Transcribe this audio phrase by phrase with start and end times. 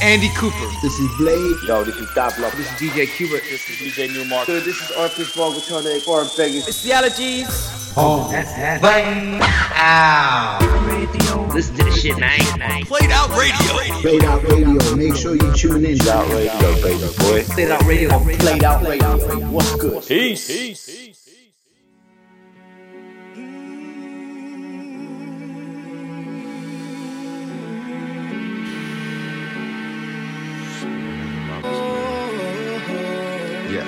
[0.00, 0.68] Andy Cooper.
[0.82, 1.56] This is Blade.
[1.66, 2.52] Yo, this is Dab Lock.
[2.54, 3.40] This is DJ Cuba.
[3.50, 4.46] This is DJ Newmark.
[4.46, 6.68] Dude, this is Orifice Vulgatron or Vegas.
[6.68, 7.92] It's the allergies.
[7.96, 8.80] Oh, that's that.
[8.80, 9.40] Bang.
[9.42, 11.50] Ow.
[11.52, 12.38] Listen to this shit, man.
[12.84, 14.00] Played out radio.
[14.00, 14.96] Played Out Radio.
[14.96, 15.98] Make sure you tune in.
[15.98, 17.42] Played Out Radio, baby boy.
[17.42, 18.18] Played out radio.
[18.20, 19.48] Played Out Radio.
[19.50, 20.04] What's good?
[20.06, 20.46] Peace.
[20.46, 20.86] Peace.
[20.86, 21.27] Peace.
[33.70, 33.86] Yeah.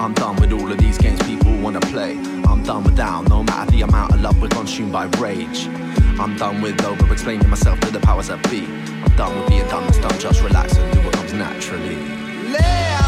[0.00, 2.16] I'm done with all of these games people wanna play.
[2.46, 5.66] I'm done with down, no matter the amount of love we're consumed by rage.
[6.18, 8.64] I'm done with over explaining myself to the powers that be.
[8.66, 13.07] I'm done with being done, it's done, just relax and do what comes naturally.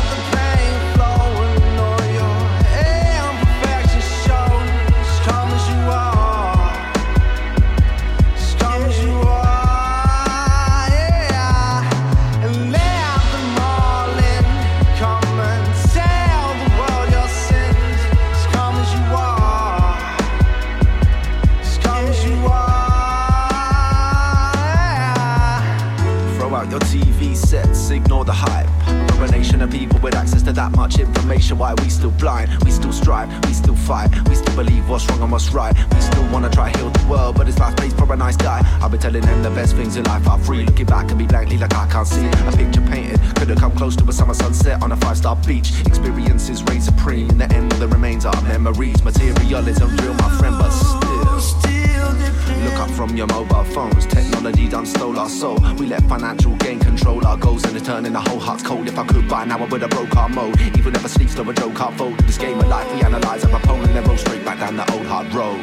[29.61, 31.59] Of people with access to that much information.
[31.59, 32.49] Why we still blind?
[32.65, 35.77] We still strive, we still fight, we still believe what's wrong and what's right.
[35.93, 38.63] We still wanna try heal the world, but it's life place for a nice guy.
[38.81, 40.65] I've been telling them the best things in life are free.
[40.65, 42.27] Looking back and be blankly like I can't see.
[42.27, 45.37] A picture painted, could have come close to a summer sunset on a five star
[45.37, 45.79] beach.
[45.87, 47.29] Experiences reign supreme.
[47.29, 49.05] In the end, the remains are memories.
[49.05, 51.80] Materialism real, my friend, but still.
[52.65, 54.07] Look up from your mobile phones.
[54.07, 55.59] Technology done stole our soul.
[55.79, 58.87] We let financial gain control our goals and it's turning the whole heart's cold.
[58.89, 60.61] If I could by now, I would have broke our mode.
[60.61, 62.19] Even if I sleep, still a joke, can't fold.
[62.21, 65.07] This game of life, we analyze our opponent and roll straight back down the old
[65.07, 65.61] hard road.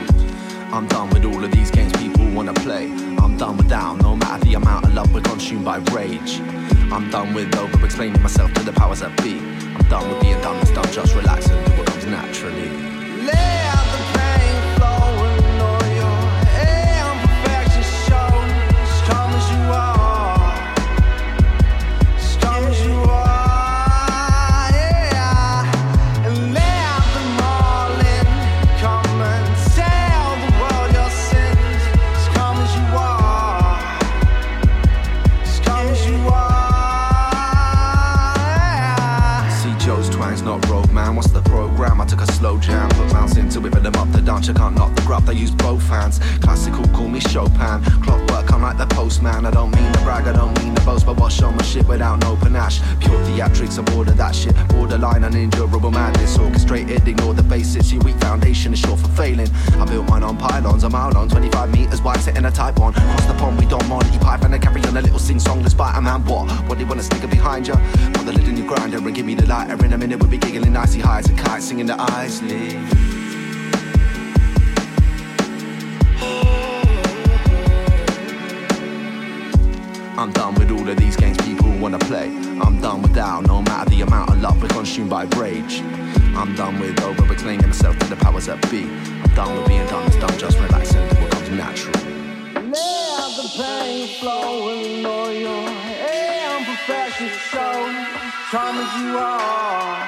[0.73, 2.91] I'm done with all of these games people wanna play.
[3.17, 6.39] I'm done with down, no matter the amount of love we're consumed by rage.
[6.91, 9.39] I'm done with over explaining myself to the powers that be.
[9.39, 13.67] I'm done with being done, it's done, just relax and do what comes naturally.
[43.67, 44.48] Into them up the dance.
[44.48, 45.26] You can't knock the grub.
[45.26, 46.20] They use both hands.
[46.42, 47.83] Classical, call me Chopin.
[48.02, 49.45] Clockwork, I'm like the postman.
[49.45, 51.88] I don't mean to brag, I don't mean to boast, but watch on my shit
[51.88, 52.82] without no panache.
[53.00, 54.55] Pure theatrics, I border that shit.
[54.70, 56.38] Borderline unendurable madness.
[56.38, 57.92] Orchestrated, ignore the basics.
[57.92, 59.50] Your weak foundation is short for failing.
[59.80, 62.94] I built mine on pylons, a mile long, 25 meters wide, sitting a type on.
[62.94, 65.95] Cross the pond, we don't Monty Python and carry on a little sing song despite
[65.95, 66.23] a man.
[66.26, 66.52] What?
[66.67, 67.76] What they wanna stick behind ya?
[68.14, 69.84] Put the lid in your grinder and give me the lighter.
[69.86, 73.17] In a minute, we'll be giggling icy high as a kite, singing the eyes leave.
[80.87, 82.27] All of these games people wanna play.
[82.64, 85.81] I'm done with down, no matter the amount of love we're consumed by rage.
[86.33, 88.83] I'm done with over explaining myself to the powers that be.
[88.83, 91.95] I'm done with being done, it's done, just relax and do what comes natural.
[91.98, 95.67] Out the pain flowing on your
[96.55, 97.92] imperfection shown.
[98.52, 100.08] Come as you are.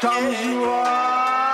[0.00, 1.51] Come as you are,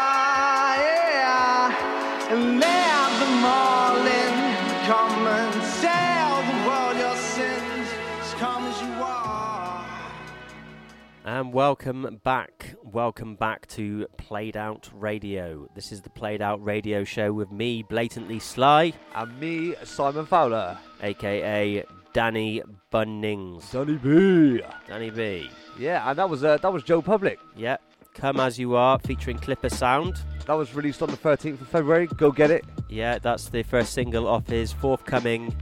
[11.38, 12.74] And welcome back.
[12.82, 15.68] Welcome back to Played Out Radio.
[15.72, 20.76] This is the Played Out Radio show with me, Blatant-Lee Sly, And me, Simon Fowler.
[21.00, 22.60] aka Danny
[22.92, 23.62] Bunnings.
[23.62, 24.62] Sonny B.
[24.88, 25.48] Danny B.
[25.78, 27.38] Yeah, and that was uh, that was Joe Public.
[27.56, 27.82] Yep.
[28.14, 30.20] Come As You Are featuring Clipper Sound.
[30.48, 32.08] That was released on the 13th of February.
[32.08, 32.64] Go get it.
[32.88, 35.54] Yeah, that's the first single off his forthcoming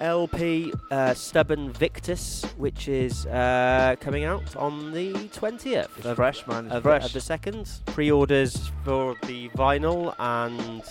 [0.00, 6.44] LP, uh, Stubborn Victus, which is uh, coming out on the 20th It's of, fresh,
[6.46, 6.66] man.
[6.66, 7.04] It's of, fresh.
[7.06, 7.70] of the second.
[7.86, 10.82] Pre orders for the vinyl and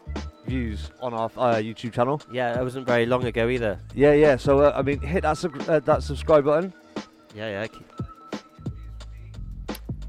[0.46, 2.22] views on our uh, YouTube channel.
[2.32, 3.78] yeah, that wasn't very long ago either.
[3.94, 4.36] Yeah, yeah.
[4.38, 6.72] So uh, I mean, hit that sub- uh, that subscribe button.
[7.34, 7.66] Yeah, yeah.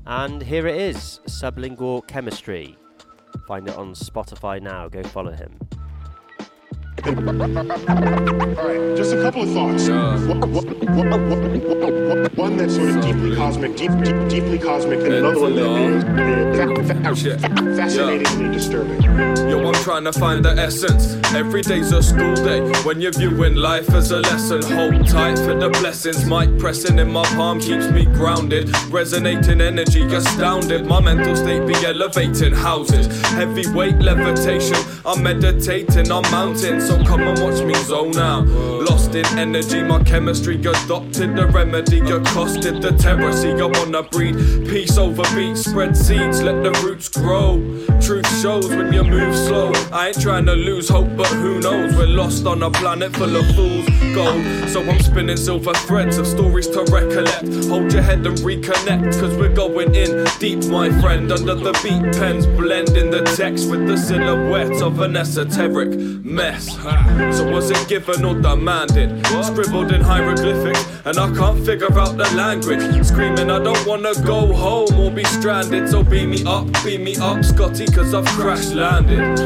[0.08, 2.78] And here it is Sublingual Chemistry.
[3.48, 4.88] Find it on Spotify now.
[4.88, 5.60] Go follow him.
[7.06, 9.88] All right, just a couple of thoughts.
[12.36, 16.04] One, that's sort of deeply cosmic, deep, deep, deeply cosmic, and another one that is
[16.58, 19.02] fa- fa- fa- fascinatingly disturbing.
[19.50, 21.16] Yo, I'm trying to find the essence.
[21.34, 22.62] Every day's a school day.
[22.84, 26.26] When you're viewing life as a lesson, hold tight for the blessings.
[26.26, 28.70] Mic pressing in my palm keeps me grounded.
[28.88, 30.86] Resonating energy, astounded.
[30.86, 33.08] My mental state be elevating houses.
[33.32, 34.76] Heavyweight levitation.
[35.06, 38.48] I'm meditating on mountains, so come and watch me zone out.
[38.90, 42.90] Lost in energy, my chemistry adopted the remedy, accosted the.
[43.30, 44.36] See, I wanna breed
[44.68, 47.60] peace over beats, spread seeds, let the roots grow.
[48.02, 49.72] Truth shows when you move slow.
[49.92, 51.96] I ain't trying to lose hope, but who knows?
[51.96, 53.88] We're lost on a planet full of fools.
[54.16, 57.48] Gold, so I'm spinning silver threads of stories to recollect.
[57.70, 61.32] Hold your head and reconnect, cause we're going in deep, my friend.
[61.32, 65.92] Under the beat pens, blending the text with the silhouette of an esoteric
[66.26, 66.79] mess.
[67.36, 69.26] So was it given or demanded?
[69.44, 73.06] Scribbled in hieroglyphics, and I can't figure out the language.
[73.06, 75.90] Screaming, I don't wanna go home or be stranded.
[75.90, 79.40] So beam me up, beam me up, Scotty, cause I've crash landed.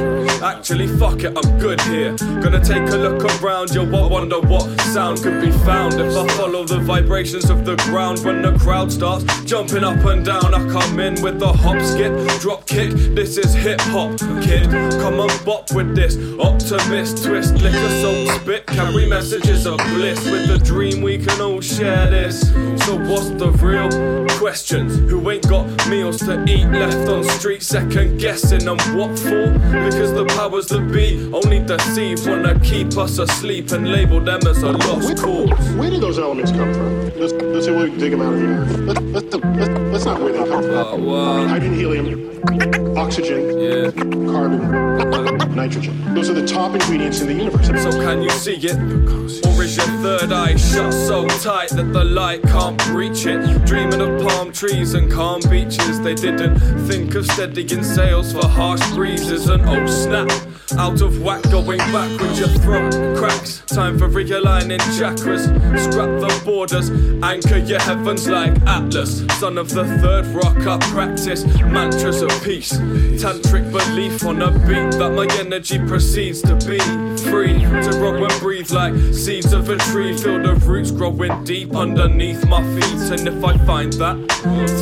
[0.43, 2.15] Actually, fuck it, I'm good here.
[2.41, 4.63] Gonna take a look around, yo, I wonder what
[4.93, 8.19] sound could be found if I follow the vibrations of the ground.
[8.19, 12.13] When the crowd starts jumping up and down, I come in with a hop, skip,
[12.39, 12.91] drop kick.
[12.91, 14.69] This is hip hop, kid.
[15.01, 16.17] Come on, bop with this.
[16.39, 18.65] Optimist, twist, liquor, soul, spit.
[18.67, 20.23] Carry messages of bliss.
[20.29, 22.41] With the dream, we can all share this.
[22.85, 23.89] So, what's the real
[24.37, 24.95] questions?
[25.09, 27.63] Who ain't got meals to eat left on street?
[27.63, 29.51] Second guessing on what for?
[29.85, 34.61] Because the powers that be only deceive, wanna keep us asleep and label them as
[34.61, 35.49] a lost cause.
[35.75, 37.19] Where do those elements come from?
[37.19, 38.77] Let's, let's say we can dig them out of the earth.
[38.79, 40.73] Let, let's, let's not where they come from.
[40.73, 43.91] Uh, well, Hydrogen, helium, oxygen, yeah.
[44.31, 46.15] carbon, nitrogen.
[46.15, 47.67] Those are the top ingredients in the universe.
[47.67, 48.75] So can you see it?
[49.45, 53.65] Or is your third eye shut so tight that the light can't reach it?
[53.65, 56.01] Dreaming of palm trees and calm beaches.
[56.01, 56.57] They didn't
[56.87, 59.47] think of steadying sails for harsh breezes.
[59.47, 60.31] And oh snap,
[60.77, 63.61] out of whack, going back with your throat cracks.
[63.67, 65.43] Time for realigning chakras.
[65.79, 66.89] Scrap the borders,
[67.23, 69.25] anchor your heavens like Atlas.
[69.39, 72.73] Son of the third rock, I practice mantras of peace.
[72.73, 76.79] Tantric belief on a beat that my energy proceeds to be
[77.29, 80.15] free to roll and breathe like seeds of a tree.
[80.17, 83.19] Feel the roots growing deep underneath my feet.
[83.19, 84.29] And if I find that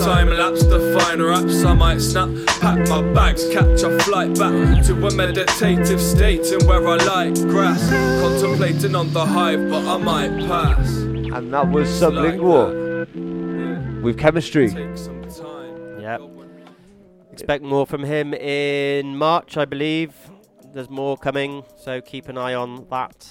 [0.04, 2.30] time lapse, the fine raps, I might snap,
[2.62, 7.34] pack my bags, catch a flight back to a meditative state in where I like
[7.50, 7.90] grass,
[8.22, 10.88] contemplating on the hive, but I might pass.
[10.98, 14.69] And that was Like Sublingual with chemistry.
[14.69, 16.02] Take some time.
[16.02, 16.22] Yep.
[17.31, 20.13] Expect more from him in March, I believe.
[20.72, 23.28] There's more coming, so keep an eye on that.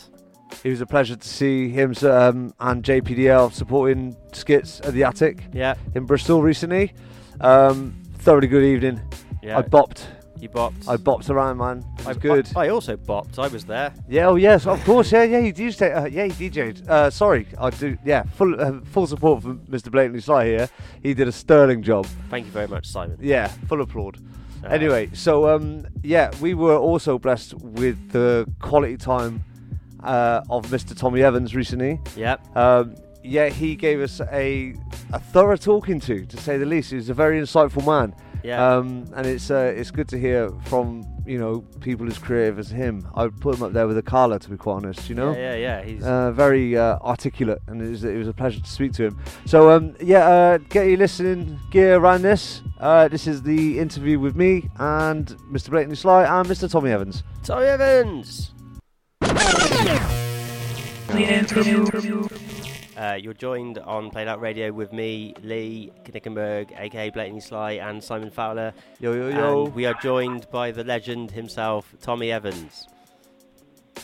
[0.65, 5.45] It was a pleasure to see him um, and JPDL supporting skits at the Attic
[5.53, 6.93] Yeah, in Bristol recently.
[7.41, 9.01] Um, thoroughly good evening.
[9.43, 9.59] Yeah.
[9.59, 10.05] I bopped.
[10.39, 10.89] you bopped.
[10.89, 11.85] I bopped around, man.
[11.99, 12.49] It was I- good.
[12.57, 13.39] I, I also bopped.
[13.39, 13.93] I was there.
[14.09, 15.13] Yeah, oh yes, of course.
[15.13, 15.97] Yeah, yeah, he DJed.
[16.03, 16.89] Uh, yeah, he DJed.
[16.89, 17.97] Uh, sorry, I do.
[18.05, 19.91] Yeah, full uh, full support for Mr.
[19.91, 20.69] Blatant-Lee Sly here.
[21.03, 22.07] He did a sterling job.
[22.29, 23.19] Thank you very much, Simon.
[23.21, 24.19] Yeah, full applaud.
[24.63, 29.43] Uh, Anyway, so um, yeah, we were also blessed with the quality time
[30.05, 30.95] uh, of Mr.
[30.97, 31.99] Tommy Evans recently.
[32.15, 32.57] Yep.
[32.57, 34.75] Um, yeah, he gave us a
[35.13, 36.91] a thorough talking to, to say the least.
[36.91, 38.15] He was a very insightful man.
[38.43, 38.77] Yeah.
[38.77, 42.71] Um, and it's uh, it's good to hear from you know people as creative as
[42.71, 43.07] him.
[43.15, 45.09] I would put him up there with Akala, to be quite honest.
[45.09, 45.33] You know.
[45.33, 45.83] Yeah, yeah, yeah.
[45.83, 49.05] He's Uh, very uh, articulate, and it was, it was a pleasure to speak to
[49.05, 49.19] him.
[49.47, 52.63] So, um, yeah, uh, get your listening gear around this.
[52.79, 55.71] Uh, this is the interview with me and Mr.
[55.71, 56.71] Blatant-Lee Sly and Mr.
[56.71, 57.23] Tommy Evans.
[57.45, 58.53] Tommy Evans.
[63.01, 68.05] Uh, you're joined on Played Out Radio with me, Lee Knickenberg, aka Blatant-Lee Sly, and
[68.05, 68.75] Simon Fowler.
[68.99, 69.65] Yo, yo, yo.
[69.65, 72.89] And we are joined by the legend himself, Tommy Evans.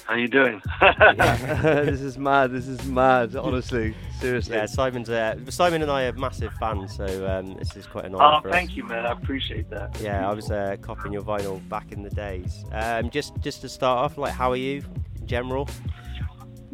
[0.05, 0.63] How you doing?
[0.81, 2.53] this is mad.
[2.53, 3.37] This is mad.
[3.37, 4.57] Honestly, seriously.
[4.57, 8.15] Yeah, Simon's uh, Simon and I are massive fans, so um, this is quite an
[8.15, 8.77] honour oh, for thank us.
[8.77, 9.05] you, man.
[9.05, 10.01] I appreciate that.
[10.01, 12.65] Yeah, I was uh, copying your vinyl back in the days.
[12.73, 14.83] Um, just just to start off, like, how are you
[15.21, 15.69] in general?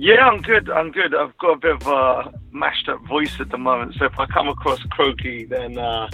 [0.03, 0.69] Yeah, I'm good.
[0.69, 1.15] I'm good.
[1.15, 4.27] I've got a bit of a mashed up voice at the moment, so if I
[4.27, 6.11] come across croaky, then uh,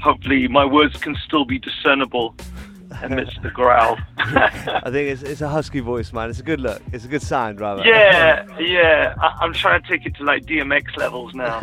[0.00, 2.36] hopefully my words can still be discernible
[3.02, 3.98] amidst the growl.
[4.18, 6.30] I think it's, it's a husky voice, man.
[6.30, 6.80] It's a good look.
[6.92, 7.82] It's a good sound, rather.
[7.84, 9.16] yeah, yeah.
[9.20, 11.58] I- I'm trying to take it to like DMX levels now.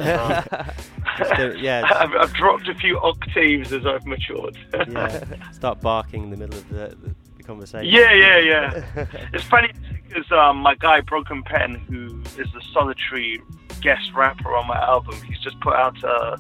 [0.48, 0.74] so.
[1.58, 4.58] Yeah, I've, I've dropped a few octaves as I've matured.
[4.74, 5.24] yeah.
[5.52, 6.96] Start barking in the middle of the,
[7.38, 7.94] the conversation.
[7.94, 9.06] Yeah, yeah, yeah.
[9.34, 9.72] it's funny
[10.10, 13.42] because um, my guy Broken Pen, who is the solitary
[13.82, 16.38] guest rapper on my album, he's just put out a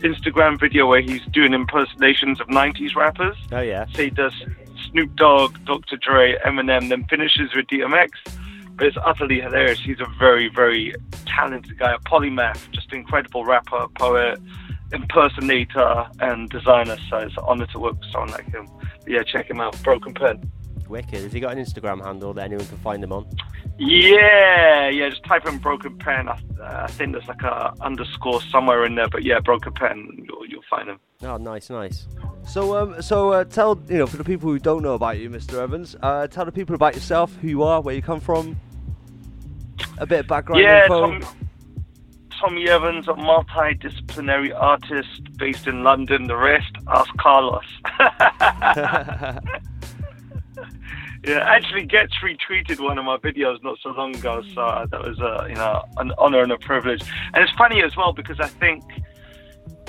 [0.00, 3.36] Instagram video where he's doing impersonations of '90s rappers.
[3.52, 3.86] Oh yeah.
[3.94, 4.32] So he does
[4.90, 5.96] Snoop Dogg, Dr.
[5.96, 8.10] Dre, Eminem, then finishes with DMX.
[8.76, 9.80] But it's utterly hilarious.
[9.80, 10.94] He's a very, very
[11.26, 14.40] talented guy, a polymath, just incredible rapper, poet,
[14.92, 16.96] impersonator, and designer.
[17.10, 18.68] So it's an honor to work with someone like him.
[19.00, 19.80] But yeah, check him out.
[19.82, 20.48] Broken Pen.
[20.88, 21.22] Wicked.
[21.22, 23.26] Has he got an Instagram handle that anyone can find him on?
[23.78, 25.08] Yeah, yeah.
[25.08, 26.28] Just type in Broken Pen.
[26.28, 29.08] I, uh, I think there's like a underscore somewhere in there.
[29.08, 30.26] But yeah, Broken Pen.
[30.28, 30.98] You'll, you'll find him.
[31.22, 32.06] Oh, nice, nice.
[32.46, 35.28] So, um, so uh, tell you know for the people who don't know about you,
[35.30, 35.54] Mr.
[35.60, 38.58] Evans, uh, tell the people about yourself, who you are, where you come from,
[39.98, 41.18] a bit of background Yeah, info.
[41.20, 41.36] Tom,
[42.40, 46.28] Tommy Evans, a multidisciplinary artist based in London.
[46.28, 47.64] The rest, ask Carlos.
[51.28, 55.20] yeah, actually, Ghetts retweeted one of my videos not so long ago, so that was
[55.20, 57.02] uh, you know an honor and a privilege.
[57.34, 58.82] And it's funny as well because I think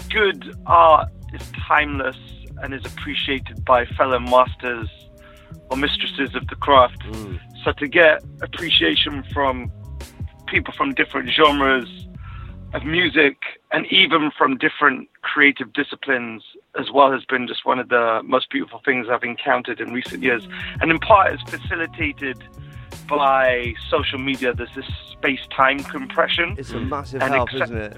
[0.09, 2.17] good art is timeless
[2.61, 4.89] and is appreciated by fellow masters
[5.69, 7.01] or mistresses of the craft.
[7.63, 9.71] So to get appreciation from
[10.47, 11.87] people from different genres
[12.73, 13.37] of music
[13.71, 16.43] and even from different creative disciplines
[16.79, 20.23] as well has been just one of the most beautiful things I've encountered in recent
[20.23, 20.47] years.
[20.47, 20.81] Mm.
[20.81, 22.43] And in part it's facilitated
[23.07, 24.53] by social media.
[24.53, 26.55] There's this space time compression.
[26.57, 27.97] It's a massive and help, accept- isn't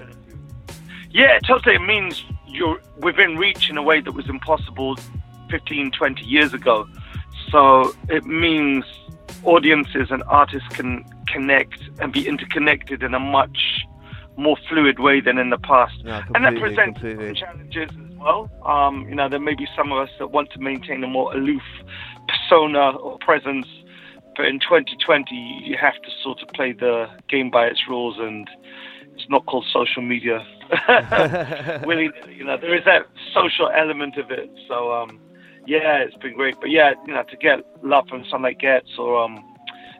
[1.10, 1.76] yeah, totally.
[1.76, 4.96] It means you're within reach in a way that was impossible
[5.50, 6.86] 15, 20 years ago.
[7.50, 8.84] So it means
[9.44, 13.86] audiences and artists can connect and be interconnected in a much
[14.36, 15.94] more fluid way than in the past.
[16.04, 17.28] No, and that presents completely.
[17.28, 18.50] some challenges as well.
[18.64, 21.32] Um, you know, there may be some of us that want to maintain a more
[21.34, 21.62] aloof
[22.28, 23.66] persona or presence,
[24.36, 25.34] but in 2020,
[25.64, 28.48] you have to sort of play the game by its rules, and
[29.14, 30.46] it's not called social media.
[31.86, 34.50] really, you know, there is that social element of it.
[34.68, 35.20] So, um,
[35.66, 36.56] yeah, it's been great.
[36.60, 39.44] But yeah, you know, to get love from Sunlight Ghetts or um,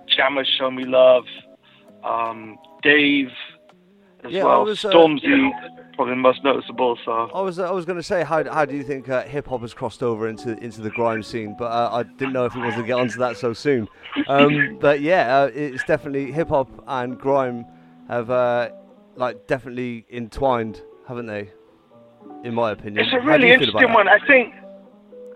[0.08, 1.24] Jammer Show Me Love,
[2.04, 3.28] um, Dave
[4.24, 5.50] as Yeah, well, was, uh, Stormzy,
[5.94, 6.98] probably the most noticeable.
[7.04, 7.30] So.
[7.34, 9.62] I was I was going to say how how do you think uh, hip hop
[9.62, 12.62] has crossed over into into the grime scene, but uh, I didn't know if we
[12.62, 13.88] was to get onto that so soon.
[14.28, 17.64] Um, but yeah, uh, it's definitely hip hop and grime
[18.08, 18.70] have uh,
[19.16, 21.50] like definitely entwined, haven't they?
[22.44, 24.08] In my opinion, It's a really you feel about interesting one.
[24.08, 24.54] I think,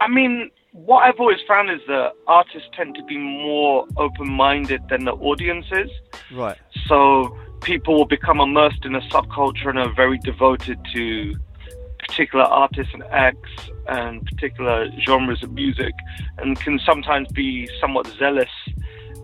[0.00, 4.82] I mean, what I've always found is that artists tend to be more open minded
[4.90, 5.88] than the audiences.
[6.32, 6.58] Right.
[6.86, 7.36] So
[7.66, 11.34] people will become immersed in a subculture and are very devoted to
[11.98, 13.50] particular artists and acts
[13.88, 15.92] and particular genres of music
[16.38, 18.50] and can sometimes be somewhat zealous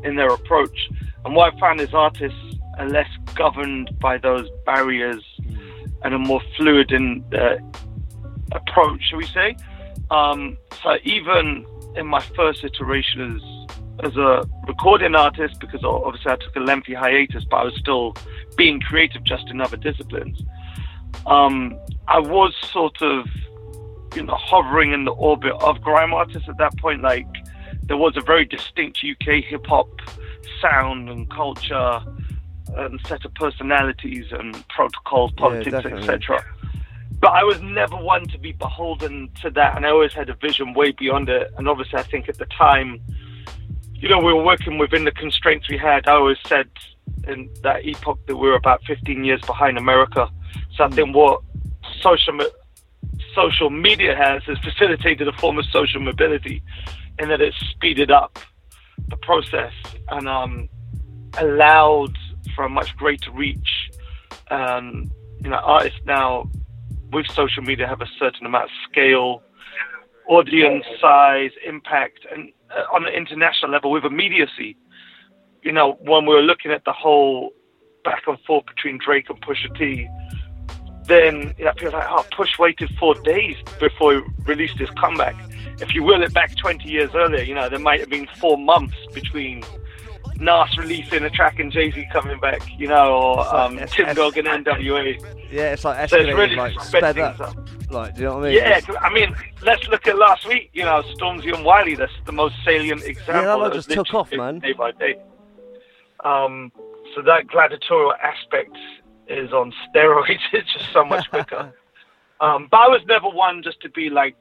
[0.02, 0.90] in their approach.
[1.24, 5.22] And what I found is artists are less governed by those barriers
[6.02, 7.60] and are more fluid in their
[8.50, 9.54] approach, shall we say.
[10.10, 13.51] Um, so even in my first iteration as
[14.02, 18.16] as a recording artist, because obviously I took a lengthy hiatus, but I was still
[18.56, 20.42] being creative just in other disciplines.
[21.26, 21.78] Um,
[22.08, 23.26] I was sort of,
[24.14, 27.02] you know, hovering in the orbit of grime artists at that point.
[27.02, 27.28] Like
[27.84, 29.88] there was a very distinct UK hip hop
[30.60, 32.00] sound and culture
[32.76, 36.08] and set of personalities and protocols, politics, definitely.
[36.08, 36.44] etc.
[37.20, 40.34] But I was never one to be beholden to that, and I always had a
[40.34, 41.52] vision way beyond it.
[41.56, 43.00] And obviously, I think at the time,
[44.02, 46.08] you know, we were working within the constraints we had.
[46.08, 46.68] I always said
[47.28, 50.28] in that epoch that we were about 15 years behind America.
[50.74, 51.40] So I think what
[52.00, 52.36] social
[53.32, 56.64] social media has is facilitated a form of social mobility,
[57.20, 58.40] in that it's speeded up
[59.06, 59.72] the process
[60.08, 60.68] and um,
[61.38, 62.16] allowed
[62.56, 63.90] for a much greater reach.
[64.50, 65.12] And
[65.44, 66.50] you know, artists now
[67.12, 69.42] with social media have a certain amount of scale,
[70.28, 72.52] audience size, impact, and
[72.92, 74.76] on an international level with immediacy.
[75.62, 77.52] You know, when we were looking at the whole
[78.04, 80.08] back and forth between Drake and Pusha T,
[81.06, 84.90] then you know, people are like, oh, Push waited four days before he released his
[84.90, 85.34] comeback.
[85.80, 88.56] If you will it back 20 years earlier, you know, there might have been four
[88.56, 89.62] months between
[90.38, 94.06] Nas releasing a track and Jay Z coming back, you know, or like um, Tim
[94.06, 95.20] S- Dog and NWA.
[95.50, 97.40] Yeah, it's like So it's really like sped up.
[97.40, 97.56] up.
[97.92, 98.56] Like, do you know what I mean?
[98.56, 100.70] Yeah, I mean, let's look at last week.
[100.72, 101.94] You know, Stormzy and Wiley.
[101.94, 103.44] That's the most salient example.
[103.44, 104.58] that lot just took off, man.
[104.58, 105.16] Day by day.
[106.24, 106.72] Um,
[107.14, 108.76] so that gladiatorial aspect
[109.28, 110.38] is on steroids.
[110.52, 111.72] It's just so much quicker.
[112.40, 114.36] um, but I was never one just to be like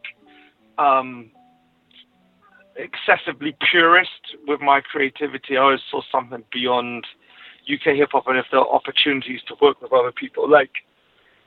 [0.77, 1.31] um,
[2.75, 5.57] excessively purist with my creativity.
[5.57, 7.05] I always saw something beyond
[7.71, 10.71] UK hip hop, and if there are opportunities to work with other people, like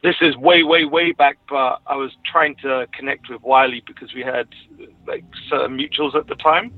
[0.05, 1.39] this is way, way, way back.
[1.49, 4.47] But I was trying to connect with Wiley because we had
[5.09, 6.73] like certain mutuals at the time.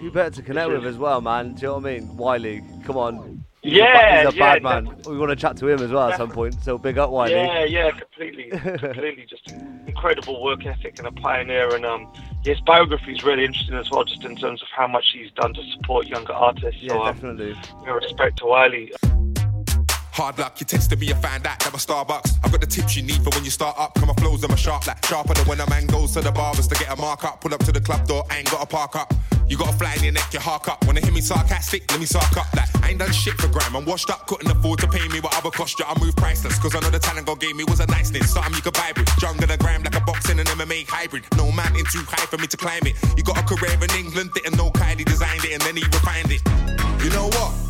[0.00, 1.52] You better to connect with as well, man.
[1.52, 2.16] Do you know what I mean?
[2.16, 3.44] Wiley, come on.
[3.60, 4.96] He's Yeah, a, ba- he's a yeah, bad man.
[5.06, 6.54] We want to chat to him as well at some point.
[6.64, 7.32] So big up Wiley.
[7.34, 9.26] Yeah, yeah, completely, completely.
[9.28, 9.52] Just
[9.86, 11.74] incredible work ethic and a pioneer.
[11.74, 12.10] And um,
[12.42, 15.52] his biography is really interesting as well, just in terms of how much he's done
[15.52, 16.80] to support younger artists.
[16.80, 17.48] Yeah, so, um, definitely.
[17.80, 18.90] you know, respect to Wiley.
[20.20, 22.44] Hard luck, you tested me, you found out that my Starbucks.
[22.44, 23.94] I've got the tips you need for when you start up.
[23.94, 26.30] Come my flows, I'm a sharp, like sharper than when a man goes to the
[26.30, 27.40] barbers to get a mark up.
[27.40, 29.14] Pull up to the club door, ain't got a park up.
[29.48, 30.84] You got a fly in your neck, you hark up.
[30.84, 31.90] Wanna hear me sarcastic?
[31.90, 32.52] Let me sark up.
[32.54, 33.74] Like, I ain't done shit for gram.
[33.74, 35.86] I'm washed up, couldn't afford to pay me what other cost you.
[35.88, 38.34] I move priceless, cause I know the talent God gave me was a nice niceness.
[38.34, 39.08] Something you could buy with.
[39.16, 41.24] Jungle the gram like a boxing and MMA hybrid.
[41.38, 42.92] No mountain too high for me to climb it.
[43.16, 46.28] You got a career in England, didn't know Kylie designed it and then he refined
[46.30, 46.42] it.
[47.02, 47.69] You know what?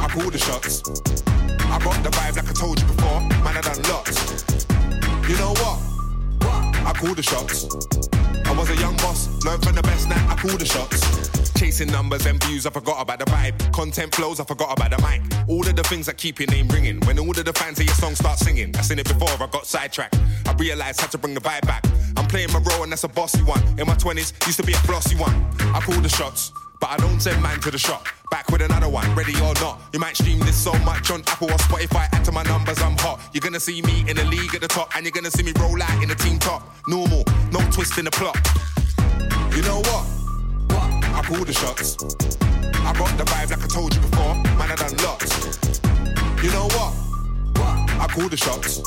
[0.00, 0.82] I call the shots.
[1.68, 3.20] I got the vibe like I told you before.
[3.20, 4.44] Man, I done lots.
[5.28, 5.78] You know what?
[6.86, 7.66] I call the shots.
[8.46, 10.24] I was a young boss, learned from the best now.
[10.30, 11.28] I call the shots.
[11.58, 13.72] Chasing numbers and views, I forgot about the vibe.
[13.72, 15.20] Content flows, I forgot about the mic.
[15.48, 17.00] All of the things that keep your name ringing.
[17.00, 19.48] When all of the fans of your song start singing, I seen it before, I
[19.50, 20.18] got sidetracked.
[20.46, 21.84] I realized how to bring the vibe back.
[22.16, 23.62] I'm playing my role and that's a bossy one.
[23.78, 25.34] In my 20s, used to be a flossy one.
[25.74, 26.52] I call the shots.
[26.80, 28.06] But I don't send man to the shop.
[28.30, 29.80] Back with another one, ready or not.
[29.92, 32.08] You might stream this so much on Apple or Spotify.
[32.12, 33.20] Add to my numbers, I'm hot.
[33.32, 35.52] You're gonna see me in the league at the top, and you're gonna see me
[35.58, 36.62] roll out in the team top.
[36.86, 38.36] Normal, no twist in the plot.
[39.56, 40.06] You know what?
[41.18, 41.96] I call the shots.
[42.86, 44.34] I got the vibe like I told you before.
[44.34, 45.80] Man, I done lots.
[46.42, 46.94] You know what?
[48.00, 48.80] I call the shots.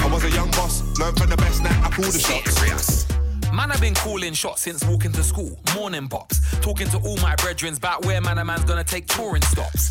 [0.00, 1.84] I was a young boss, learned from the best now.
[1.84, 3.06] I call the shots.
[3.52, 5.58] Man, I've been calling shots since walking to school.
[5.74, 6.38] Morning bops.
[6.60, 9.90] Talking to all my brethren about where man a man's gonna take touring stops.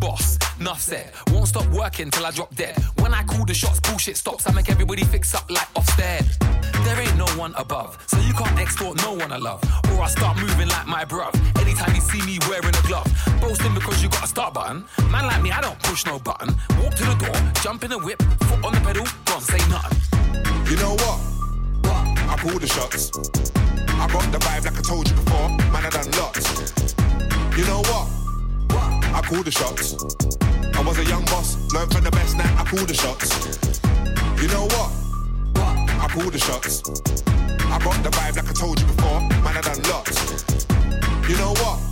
[0.00, 1.10] Boss, nuff said.
[1.28, 2.76] Won't stop working till I drop dead.
[3.00, 4.46] When I call the shots, bullshit stops.
[4.48, 6.26] I make everybody fix up like Ofsted.
[6.84, 9.62] There ain't no one above, so you can't extort no one I love.
[9.92, 11.34] Or I start moving like my bruv.
[11.60, 14.84] Anytime you see me wearing a glove, boasting because you got a start button.
[15.10, 16.54] Man like me, I don't push no button.
[16.82, 19.98] Walk to the door, jump in the whip, foot on the pedal, gone say nothing.
[20.70, 21.37] You know what?
[22.38, 23.10] Call the shots.
[23.98, 25.48] I got the vibe like I told you before.
[25.74, 26.70] Man, I done lots.
[27.58, 28.06] You know what?
[29.12, 29.96] I call the shots.
[30.72, 32.46] I was a young boss, learned from the best now.
[32.56, 33.58] I call the shots.
[34.40, 34.90] You know what?
[35.98, 36.82] I call the shots.
[37.26, 39.20] I got the vibe like I told you before.
[39.42, 40.46] Man, I done lots.
[41.28, 41.82] You know what?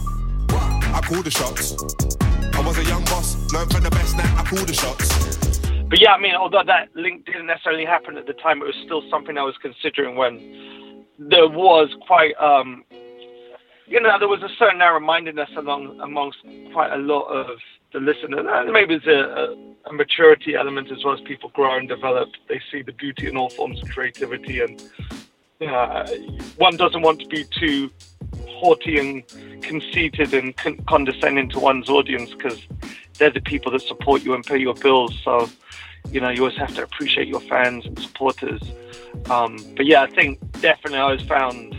[0.94, 1.74] I call the shots.
[2.54, 4.32] I was a young boss, learned from the best now.
[4.38, 5.45] I call the shots.
[5.88, 8.74] But yeah, I mean, although that link didn't necessarily happen at the time, it was
[8.84, 12.84] still something I was considering when there was quite, um,
[13.86, 16.38] you know, there was a certain narrow-mindedness among amongst
[16.72, 17.58] quite a lot of
[17.92, 18.46] the listeners.
[18.48, 19.56] And maybe there's a,
[19.88, 22.30] a, maturity element as well as people grow and develop.
[22.48, 24.82] They see the beauty in all forms of creativity, and
[25.60, 26.04] know,
[26.56, 27.90] one doesn't want to be too
[28.48, 32.60] haughty and conceited and con- condescending to one's audience because
[33.18, 35.18] they're the people that support you and pay your bills.
[35.24, 35.48] So,
[36.10, 38.62] you know, you always have to appreciate your fans and supporters.
[39.30, 41.76] Um, but yeah, I think definitely I always found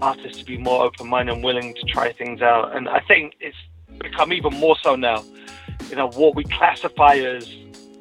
[0.00, 2.76] artists to be more open-minded and willing to try things out.
[2.76, 3.56] And I think it's
[3.98, 5.22] become even more so now.
[5.88, 7.54] You know, what we classify as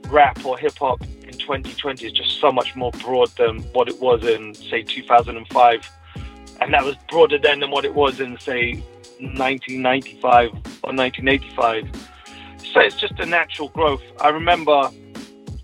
[0.07, 3.99] rap or hip hop in 2020 is just so much more broad than what it
[3.99, 5.91] was in, say, 2005.
[6.61, 8.73] And that was broader then than what it was in, say,
[9.19, 10.49] 1995
[10.83, 11.89] or 1985.
[12.73, 14.03] So it's just a natural growth.
[14.19, 14.89] I remember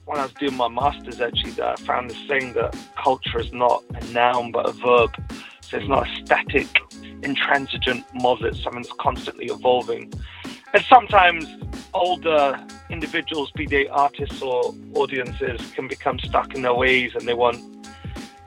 [0.06, 3.52] when I was doing my master's, actually, that I found this saying that culture is
[3.52, 5.12] not a noun but a verb.
[5.62, 6.68] So it's not a static,
[7.24, 10.14] intransigent it's something that's constantly evolving.
[10.74, 11.48] And sometimes
[11.94, 17.34] older individuals, be they artists or audiences, can become stuck in their ways and they
[17.34, 17.58] want,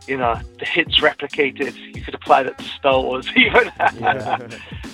[0.07, 1.75] you know, the hits replicated.
[1.97, 3.73] You could apply that to Star Wars even.
[4.05, 4.49] um,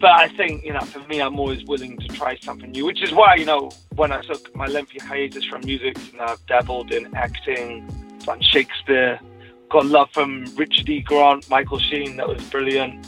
[0.00, 3.02] but I think, you know, for me, I'm always willing to try something new, which
[3.02, 6.46] is why, you know, when I took my lengthy hiatus from music, you know, I've
[6.46, 7.86] dabbled in acting,
[8.24, 9.20] done Shakespeare,
[9.70, 11.00] got love from Richard E.
[11.00, 13.06] Grant, Michael Sheen, that was brilliant.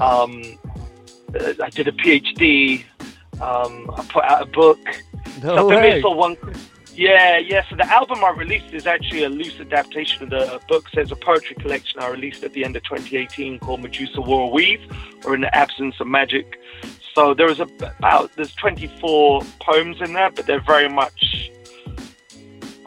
[0.00, 0.58] Um,
[1.38, 2.84] uh, I did a PhD.
[3.40, 4.80] Um, I put out a book.
[5.42, 6.02] No so for way.
[6.02, 6.36] all one.
[6.94, 7.62] Yeah, yeah.
[7.70, 10.88] So the album I released is actually a loose adaptation of the book.
[10.92, 14.50] So it's a poetry collection I released at the end of 2018 called Medusa a
[14.50, 14.80] Weave,
[15.24, 16.60] or In the Absence of Magic.
[17.14, 21.50] So there a, about there's 24 poems in there, but they're very much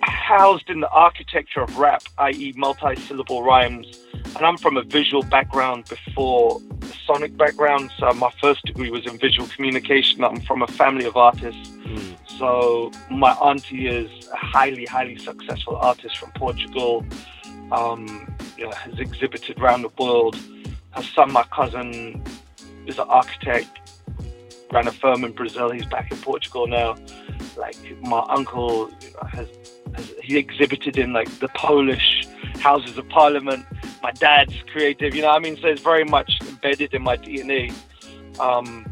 [0.02, 4.00] housed in the architecture of rap, i.e., multi-syllable rhymes.
[4.36, 7.92] And I'm from a visual background before a sonic background.
[8.00, 10.24] So my first degree was in visual communication.
[10.24, 11.75] I'm from a family of artists.
[12.38, 17.06] So my auntie is a highly, highly successful artist from Portugal.
[17.72, 20.38] Um, you know, has exhibited around the world.
[20.92, 22.24] Her son, my cousin,
[22.86, 23.80] is an architect.
[24.72, 25.72] Ran a firm in Brazil.
[25.72, 26.96] He's back in Portugal now.
[27.58, 28.92] Like my uncle
[29.30, 29.48] has,
[29.94, 32.28] has he exhibited in like the Polish
[32.60, 33.66] Houses of Parliament.
[34.02, 35.16] My dad's creative.
[35.16, 37.74] You know, what I mean, so it's very much embedded in my DNA.
[38.40, 38.86] Um,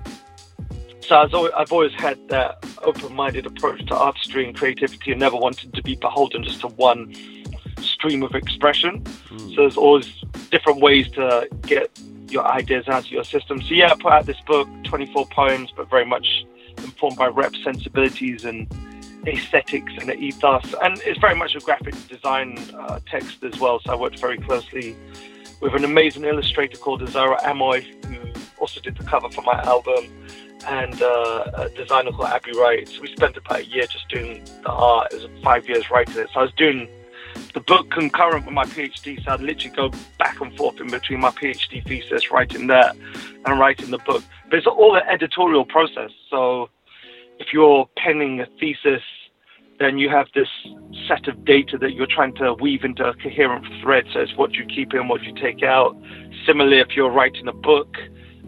[1.07, 5.35] so I've always, I've always had that open-minded approach to artistry and creativity, and never
[5.35, 7.13] wanted to be beholden just to one
[7.81, 9.03] stream of expression.
[9.37, 11.89] So there's always different ways to get
[12.29, 13.61] your ideas out of your system.
[13.61, 16.45] So yeah, I put out this book, 24 poems, but very much
[16.77, 18.67] informed by rep sensibilities and
[19.27, 20.73] aesthetics and ethos.
[20.81, 23.79] And it's very much a graphic design uh, text as well.
[23.85, 24.95] So I worked very closely
[25.61, 28.17] with an amazing illustrator called Azara Amoy, who
[28.59, 30.05] also did the cover for my album,
[30.65, 32.87] and uh, a designer called Abby Wright.
[32.87, 35.13] So we spent about a year just doing the art.
[35.13, 36.29] It was five years writing it.
[36.33, 36.87] So I was doing
[37.53, 41.19] the book concurrent with my PhD, so I'd literally go back and forth in between
[41.19, 42.95] my PhD thesis, writing that,
[43.45, 44.23] and writing the book.
[44.49, 46.11] But it's all an editorial process.
[46.29, 46.69] So
[47.39, 49.01] if you're penning a thesis,
[49.79, 50.47] then you have this
[51.07, 54.05] set of data that you're trying to weave into a coherent thread.
[54.13, 55.95] So it's what you keep in, what you take out.
[56.45, 57.97] Similarly, if you're writing a book,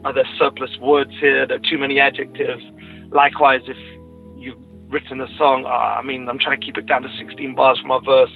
[0.05, 1.47] are there surplus words here?
[1.47, 2.63] There are too many adjectives?
[3.11, 3.77] Likewise, if
[4.37, 7.55] you've written a song, uh, I mean, I'm trying to keep it down to 16
[7.55, 8.29] bars for my verse.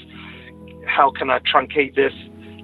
[0.88, 2.14] How can I truncate this?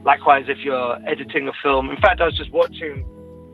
[0.03, 1.91] Likewise, if you're editing a film.
[1.91, 3.05] In fact, I was just watching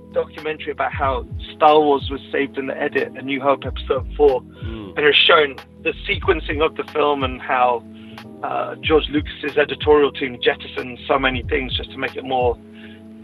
[0.09, 4.07] a documentary about how Star Wars was saved in the edit, A New Hope Episode
[4.15, 4.41] 4,
[4.95, 7.83] and it was showing the sequencing of the film and how
[8.41, 12.57] uh, George Lucas's editorial team jettisoned so many things just to make it more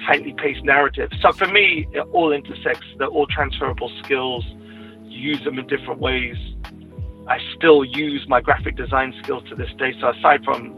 [0.06, 1.10] tightly paced narrative.
[1.22, 2.86] So for me, it all intersects.
[2.98, 4.46] They're all transferable skills.
[5.04, 6.36] Use them in different ways.
[7.28, 9.94] I still use my graphic design skills to this day.
[10.00, 10.74] So aside from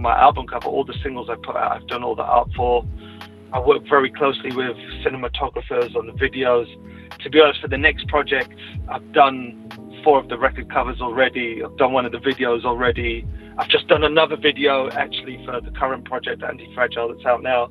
[0.00, 2.84] my album cover, all the singles I put out, I've done all the art for.
[3.52, 6.66] I work very closely with cinematographers on the videos.
[7.20, 8.52] To be honest, for the next project,
[8.88, 9.70] I've done
[10.02, 11.62] four of the record covers already.
[11.64, 13.26] I've done one of the videos already.
[13.56, 17.70] I've just done another video actually for the current project, Anti Fragile, that's out now.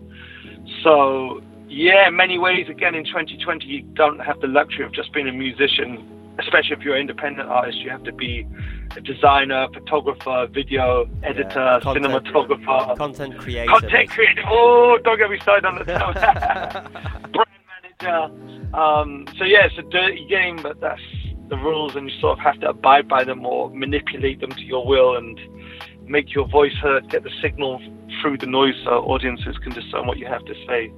[0.84, 5.14] So, yeah, in many ways, again, in 2020, you don't have the luxury of just
[5.14, 6.08] being a musician,
[6.40, 7.80] especially if you're an independent artist.
[7.80, 8.48] You have to be
[8.96, 13.72] a designer, photographer, video editor, content- cinematographer, content creator.
[13.72, 14.44] content creator.
[14.48, 15.84] Oh, don't get me started on the
[17.34, 17.50] brand
[18.02, 18.76] manager.
[18.76, 21.02] Um, so yeah, it's a dirty game, but that's
[21.50, 24.62] the rules, and you sort of have to abide by them or manipulate them to
[24.64, 25.40] your will and
[26.06, 27.80] make your voice heard, get the signal
[28.24, 30.92] through the noise so audiences can discern what you have to say.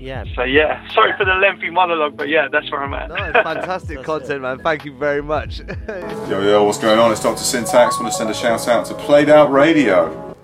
[0.00, 0.24] Yeah.
[0.34, 3.08] So yeah, sorry for the lengthy monologue, but yeah, that's where I'm at.
[3.08, 4.58] No, it's fantastic content, man.
[4.58, 5.60] Thank you very much.
[6.28, 7.12] Yo, yo, what's going on?
[7.12, 7.38] It's Dr.
[7.44, 8.00] Syntax.
[8.00, 10.34] want to send a shout out to Played Out Radio.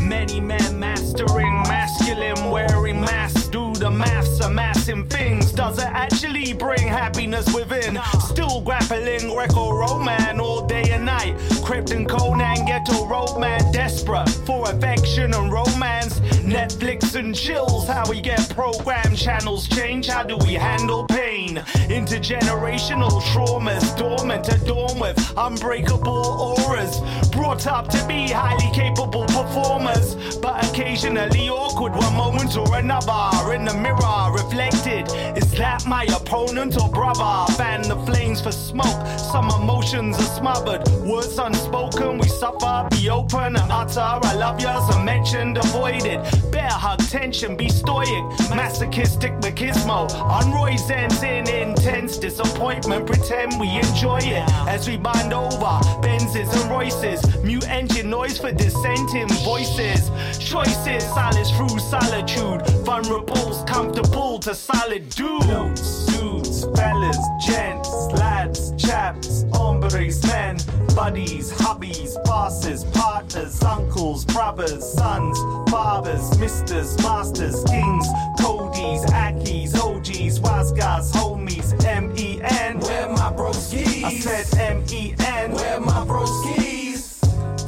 [0.00, 3.48] Many men mastering masculine, wearing masks.
[3.48, 5.50] Do the maths, amassing things.
[5.52, 7.98] Does it actually bring happiness within?
[8.20, 11.34] Still grappling Greco Roman all day and night.
[11.64, 16.20] Krypton Conan, ghetto road man, desperate for affection and romance.
[16.44, 20.08] Netflix and chills, how we get program channels change.
[20.08, 21.56] How do we handle pain?
[21.88, 27.00] Intergenerational traumas, dormant, adorned with unbreakable auras.
[27.30, 33.54] Brought up to be highly capable performers, but occasionally awkward one moment or another.
[33.54, 35.08] In the mirror, reflected.
[35.58, 37.52] That my opponent or brother?
[37.54, 39.06] Fan the flames for smoke.
[39.18, 42.18] Some emotions are smothered, words unspoken.
[42.18, 44.00] We suffer, be open and utter.
[44.00, 46.20] I love yours, unmentioned, avoided.
[46.50, 48.24] Bear hug, tension, be stoic.
[48.50, 50.10] Masochistic machismo.
[50.14, 53.06] On Roy's ends in intense disappointment.
[53.06, 57.20] Pretend we enjoy it as we bind over Benzes and Royces.
[57.44, 60.10] Mute engine noise for dissenting voices.
[60.38, 62.60] Choices, silence through solitude.
[62.84, 65.08] Vulnerables, comfortable to solid
[65.46, 66.06] dudes.
[66.06, 70.56] Dudes, fellas, gents, lads, chaps, hombres, men,
[70.94, 75.38] buddies, hubbies, bosses, partners, uncles, brothers, sons,
[75.70, 78.06] fathers, misters, masters, kings,
[78.40, 82.80] codies, ackies, OGs, wise guys, homies, M-E-N.
[82.80, 84.04] Where my broskies?
[84.04, 85.52] I said M-E-N.
[85.52, 86.63] Where my broskies?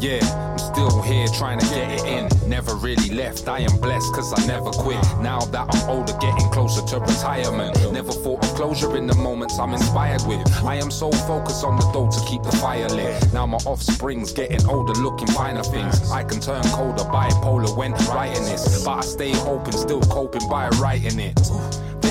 [0.06, 2.48] Yeah, I'm still here trying to get it in.
[2.48, 5.02] Never really left, I am blessed cause I never quit.
[5.20, 7.74] Now that I'm older, getting closer to retirement.
[7.92, 10.46] Never thought of closure in the moments I'm inspired with.
[10.62, 13.32] I am so focused on the dough to keep the fire lit.
[13.32, 16.08] Now my offspring's getting older, looking finer things.
[16.12, 18.84] I can turn colder, bipolar when writing this.
[18.84, 21.36] But I stay open, still coping by writing it.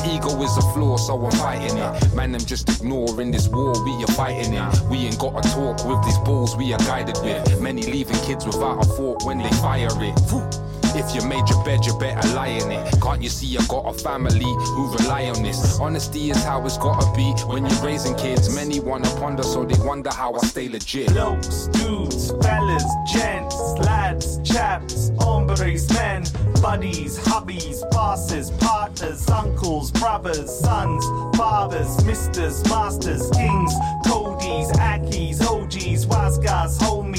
[0.07, 2.13] Ego is a flaw, so I'm fighting it.
[2.13, 4.81] Man, I'm just ignoring this war, we are fighting it.
[4.89, 7.61] We ain't got to talk with these balls we are guided with.
[7.61, 10.64] Many leaving kids without a thought when they fire it.
[10.97, 13.01] If you made your bed, you better lie in it.
[13.01, 15.77] Can't you see I got a family who rely on this?
[15.77, 18.53] Honesty is how it's gotta be when you're raising kids.
[18.55, 21.09] Many wanna ponder, so they wonder how I stay legit.
[21.09, 26.23] Blokes, dudes, fellas, gents, lads, chaps, hombres, men,
[26.61, 31.05] buddies, hubbies, bosses, partners, uncles, brothers, sons,
[31.35, 33.73] fathers, misters, masters, kings,
[34.05, 37.14] toadies, ackies, OGs, wasgas, homies,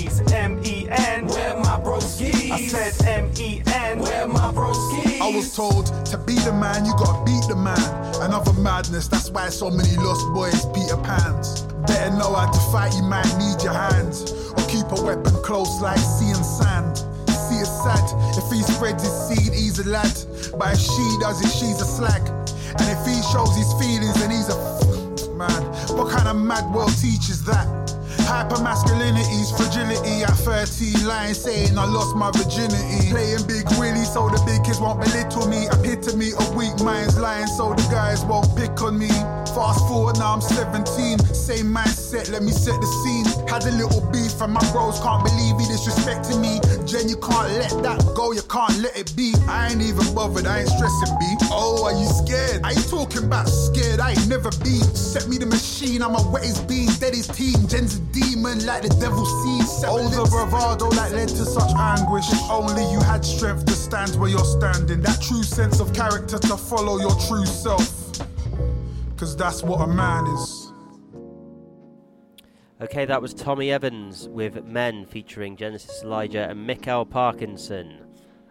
[2.50, 3.98] I said M-E-N.
[3.98, 5.20] Where my broskies?
[5.20, 7.78] I was told to be the man, you gotta beat the man.
[8.22, 11.62] Another madness, that's why so many lost boys Peter Pans.
[11.87, 14.30] Better know how to fight, you might need your hands.
[14.52, 16.98] Or keep a weapon close like sea and sand.
[17.28, 18.06] See it's sad,
[18.38, 20.14] if he spreads his seed, he's a lad.
[20.59, 22.22] But if she does it, she's a slag.
[22.78, 25.62] And if he shows his feelings, then he's a f- man.
[25.96, 27.66] What kind of mad world teaches that?
[28.26, 33.10] Hyper masculinity's fragility at 13, lying saying I lost my virginity.
[33.14, 35.70] Playing big Willie so the big kids won't belittle me.
[35.70, 39.08] Epitome of weak minds lying so the guys won't pick on me.
[39.54, 43.24] Fast forward now I'm 17, same mindset, let me set the scene.
[43.48, 46.60] Had a little beef and my bros can't believe he disrespecting me.
[46.87, 49.35] Jen, you can't let that go, you can't let it be.
[49.49, 51.27] I ain't even bothered, I ain't stressing B.
[51.51, 52.62] Oh, are you scared?
[52.62, 54.79] I ain't talking about scared, I ain't never be.
[54.94, 57.66] Set me the machine, I'm a wet his bean, dead his team.
[57.66, 59.83] Jen's a demon like the devil sees.
[59.83, 62.31] Oh, the bravado that led to such anguish.
[62.31, 65.01] If only you had strength to stand where you're standing.
[65.03, 67.83] That true sense of character to follow your true self.
[69.16, 70.65] Cause that's what a man is.
[72.78, 77.96] Okay, that was Tommy Evans with Men featuring Genesis Elijah and Mikael Parkinson.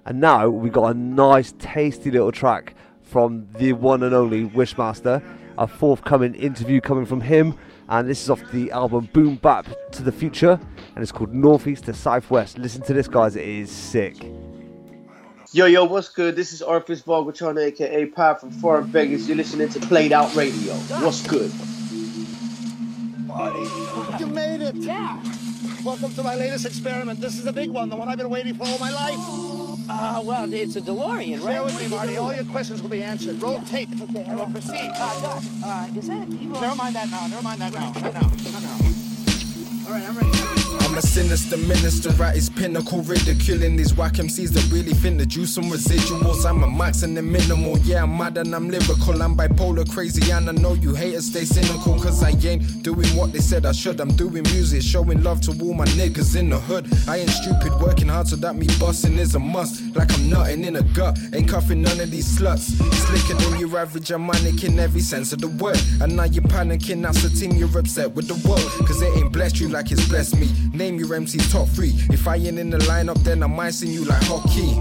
[0.04, 5.24] And now we've got a nice, tasty little track from the one and only Wishmaster.
[5.60, 7.56] A forthcoming interview coming from him,
[7.88, 10.60] and this is off the album Boom Bap to the Future,
[10.96, 12.58] and it's called Northeast to Southwest.
[12.58, 14.18] Listen to this, guys, it is sick.
[15.52, 16.36] Yo, yo, what's good?
[16.36, 19.28] This is Orifice Vulgatron, aka Pat from Foreign Beggars.
[19.28, 20.74] You're listening to Played Out Radio.
[20.74, 21.52] What's good?
[23.36, 24.76] You made it!
[24.76, 25.22] Yeah!
[25.84, 27.20] Welcome to my latest experiment.
[27.20, 29.20] This is the big one, the one I've been waiting for all my life.
[29.90, 31.56] Uh, well, it's a DeLorean, right?
[31.56, 32.16] Bear with me, Marty.
[32.16, 33.42] All your questions will be answered.
[33.42, 33.90] Roll tape.
[34.02, 34.90] Okay, I will proceed.
[34.96, 36.62] Uh, Doc, uh, is that a Evo?
[36.62, 37.28] Never mind that now.
[37.28, 37.92] Never mind that now.
[37.92, 38.22] Not now.
[38.22, 38.78] Not now.
[39.86, 40.65] All right, I'm ready.
[40.96, 45.26] I'm a sinister minister at his pinnacle, ridiculing these whack MCs that really think the
[45.26, 46.50] juice and residuals.
[46.50, 49.22] I'm a max and the minimal, yeah, I'm mad and I'm lyrical.
[49.22, 53.34] I'm bipolar, crazy, and I know you haters stay cynical, cause I ain't doing what
[53.34, 54.00] they said I should.
[54.00, 56.88] I'm doing music, showing love to all my niggas in the hood.
[57.10, 59.94] I ain't stupid, working hard so that me busting is a must.
[59.98, 62.72] Like I'm nutting in a gut, ain't cuffing none of these sluts.
[62.94, 65.82] Slicker than your average, I'm manic in every sense of the word.
[66.00, 68.88] And now you're panicking, that's the thing you're upset with the world.
[68.88, 70.48] Cause it ain't blessed you like it's blessed me.
[70.86, 71.94] Name your MC's top three.
[72.14, 74.78] If I ain't in the lineup, then I'm icing you like hockey.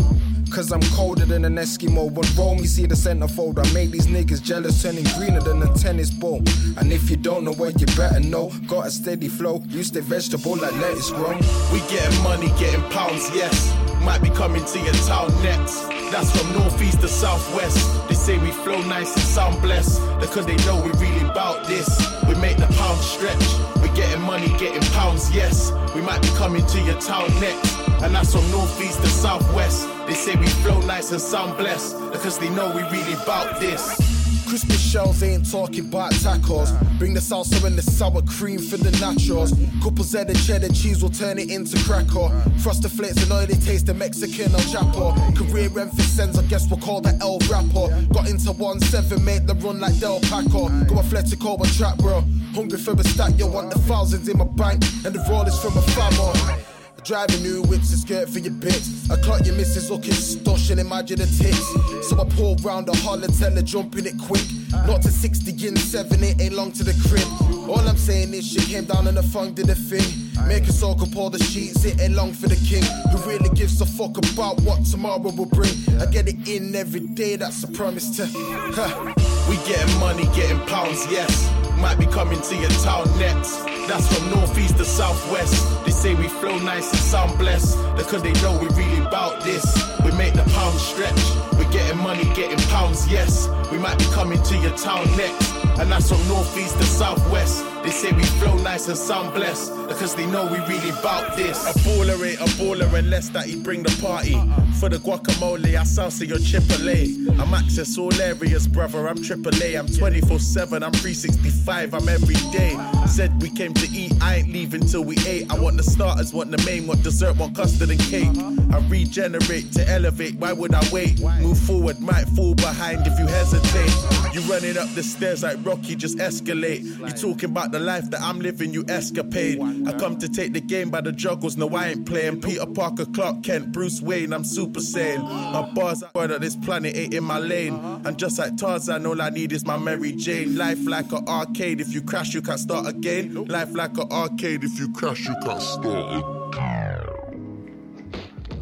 [0.55, 2.13] Cause I'm colder than an Eskimo.
[2.13, 3.59] When roll me, see the centerfold.
[3.59, 6.43] I make these niggas jealous, turning greener than a tennis ball.
[6.77, 9.63] And if you don't know where you better know, got a steady flow.
[9.69, 11.39] You stay vegetable like lettuce grown.
[11.73, 13.75] We getting money, getting pounds, yes.
[14.03, 15.89] Might be coming to your town next.
[16.13, 17.81] That's from northeast to southwest.
[18.11, 20.03] They say we flow nice and sound blessed.
[20.21, 21.89] Because they know we really bout this.
[22.29, 23.84] We make the pound stretch.
[23.95, 25.73] Getting money, getting pounds, yes.
[25.95, 27.79] We might be coming to your town next.
[28.03, 29.89] And that's from northeast to southwest.
[30.07, 31.99] They say we flow nice and sound blessed.
[32.11, 34.14] Because they know we really bout this.
[34.55, 36.71] Crispy shells ain't talking about tacos.
[36.97, 39.51] Bring the salsa and the sour cream for the nachos.
[39.83, 42.31] Couples of the cheddar cheese will turn it into cracker.
[42.61, 45.11] Frosted flakes and oily taste the Mexican El Chapo.
[45.37, 48.07] Career emphasis, I guess we'll call the El Rapper.
[48.15, 50.69] Got into 1-7, made the run like Del Paco.
[50.85, 52.23] Go athletic over trap, bro.
[52.55, 54.85] Hungry for the stack, yo, want the thousands in my bank.
[55.05, 56.74] And the roll is from a family.
[57.05, 59.11] Driving new whips and skirt for your bits.
[59.11, 62.09] I clock your missus looking stush and imagine the tits.
[62.09, 64.43] So I pull round the hall and tell her jumping it quick.
[64.87, 67.29] Not to 60 in 7, it ain't long to the crib.
[67.69, 70.33] All I'm saying is she came down and the funk did a thing.
[70.49, 72.83] Make us all up all the sheets, it ain't long for the king.
[73.13, 75.75] Who really gives a fuck about what tomorrow will bring?
[76.01, 78.27] I get it in every day, that's a promise to.
[78.33, 79.13] Huh.
[79.49, 81.53] We getting money, getting pounds, yes.
[81.77, 83.74] Might be coming to your town next.
[83.87, 85.85] That's from northeast to southwest.
[85.85, 87.77] They say we flow nice and sound blessed.
[87.97, 89.65] Because they know we really bout this.
[90.05, 91.21] We make the pound stretch.
[91.59, 93.49] We're getting money, getting pounds, yes.
[93.71, 95.55] We might be coming to your town next.
[95.79, 97.65] And that's from northeast to southwest.
[97.83, 99.73] They say we flow nice and sound blessed.
[99.89, 101.67] Because they know we really bout this.
[101.69, 104.35] A baller ain't a baller unless that he bring the party.
[104.35, 104.73] Uh-uh.
[104.81, 107.39] For the guacamole, I salsa your Chipotle.
[107.39, 109.07] I'm access all areas, brother.
[109.09, 109.79] I'm AAA.
[109.79, 110.83] I'm 24 7.
[110.83, 111.93] I'm 365.
[111.95, 112.75] I'm every day.
[112.75, 113.07] Uh-uh.
[113.07, 114.13] Said we came to eat.
[114.23, 115.51] I ain't leaving till we ate.
[115.51, 118.29] I want the starters, want the main, want dessert, want custard and cake.
[118.73, 120.37] I regenerate to elevate.
[120.37, 121.21] Why would I wait?
[121.41, 123.93] Move forward, might fall behind if you hesitate.
[124.35, 126.83] You running up the stairs like Rocky, just escalate.
[126.83, 129.61] You talking about the life that I'm living, you escapade.
[129.87, 132.41] I come to take the game by the juggles, no, I ain't playing.
[132.41, 135.23] Peter Parker, Clark Kent, Bruce Wayne, I'm super saiyan.
[135.23, 137.75] My bars are that this planet ain't in my lane.
[138.05, 140.57] And just like Tarzan, all I need is my Mary Jane.
[140.57, 143.45] Life like an arcade, if you crash, you can't start again.
[143.45, 146.25] Life like an arcade, if you crash, you can't start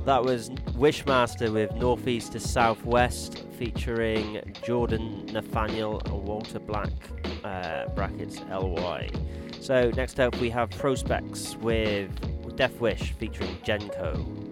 [0.04, 6.90] That was Wishmaster with Northeast to Southwest featuring Jordan Nathaniel and Walter Black,
[7.44, 9.10] uh, brackets LY.
[9.60, 12.10] So next up we have Prospects with
[12.56, 14.42] Death Wish featuring Genko.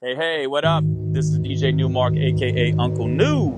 [0.00, 0.84] Hey, hey, what up?
[0.86, 3.52] This is DJ Newmark, aka Uncle New.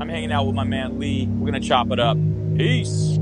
[0.00, 1.26] I'm hanging out with my man Lee.
[1.26, 2.16] We're gonna chop it up.
[2.56, 3.18] Peace.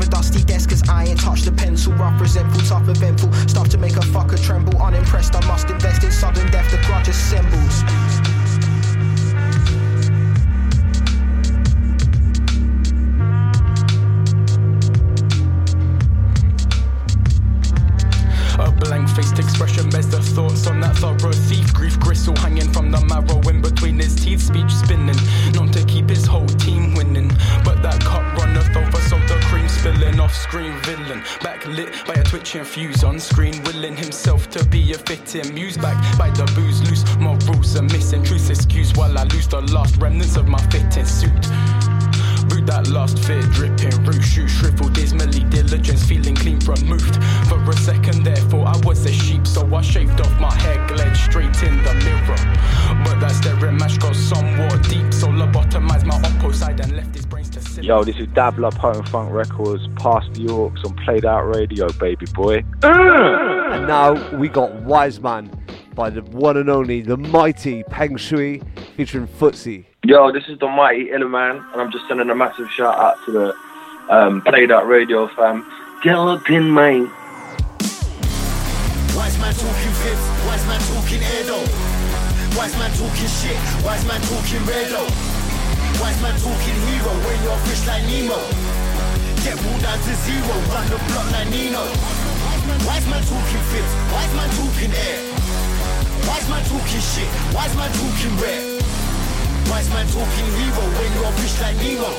[0.00, 1.92] Of a dusty desk, cause I ain't touched the pencil.
[1.94, 3.32] Rough, resentful, tough, eventful.
[3.48, 4.80] Stuff to make a fucker tremble.
[4.80, 6.70] Unimpressed, I must invest in sudden death.
[6.70, 7.82] The grudge assembles.
[18.60, 21.72] A blank faced expression bears the thoughts on that thorough thief.
[21.72, 24.42] Grief gristle hanging from the marrow in between his teeth.
[24.42, 25.16] Speech spinning,
[25.54, 27.28] not to keep his whole team winning.
[27.64, 28.17] But that cup
[30.28, 31.20] off screen villain.
[31.40, 35.78] Backlit by a twitching fuse on screen, willing himself to be a fitting muse.
[35.78, 38.22] Back by the booze loose, morals are missing.
[38.22, 41.42] Truth excuse while I lose the last remnants of my fitting suit.
[42.48, 47.16] Boot that last fear dripping, root shoot shriveled dismally, diligence feeling clean removed.
[47.48, 51.16] For a second, therefore, I was a sheep, so I shaved off my hair, glared
[51.16, 52.40] straight in the mirror.
[53.04, 57.37] But that staring mash got somewhat deep, so lobotomized my opposite and left his brains
[57.80, 57.86] to.
[57.86, 61.90] Yo, this is Dab Love Home Funk Records, past the Yorks on Played Out Radio,
[61.92, 62.64] baby boy.
[62.82, 65.50] And now we got Wise Man
[65.94, 68.62] by the one and only, the mighty Peng Shui
[68.96, 69.84] featuring Footsie.
[70.04, 73.32] Yo, this is the mighty Illerman, and I'm just sending a massive shout out to
[73.32, 73.54] the
[74.08, 75.66] um, Played Out Radio fam.
[76.02, 77.10] Get up in mine.
[79.16, 81.58] Wise man talking fifth, wise man talking Edo.
[82.56, 85.37] Wise man talking shit, wise man talking Redo.
[86.00, 88.38] Wise man talking hero when you're fish like Nemo.
[89.42, 91.82] Get pulled down to zero, run the block like Nino.
[92.86, 95.18] Wise man talking fifth, wise man talking air.
[96.26, 98.78] Wise man talking shit, wise man talking rare.
[99.70, 102.10] Wise man talking hero when you're fish like Nemo.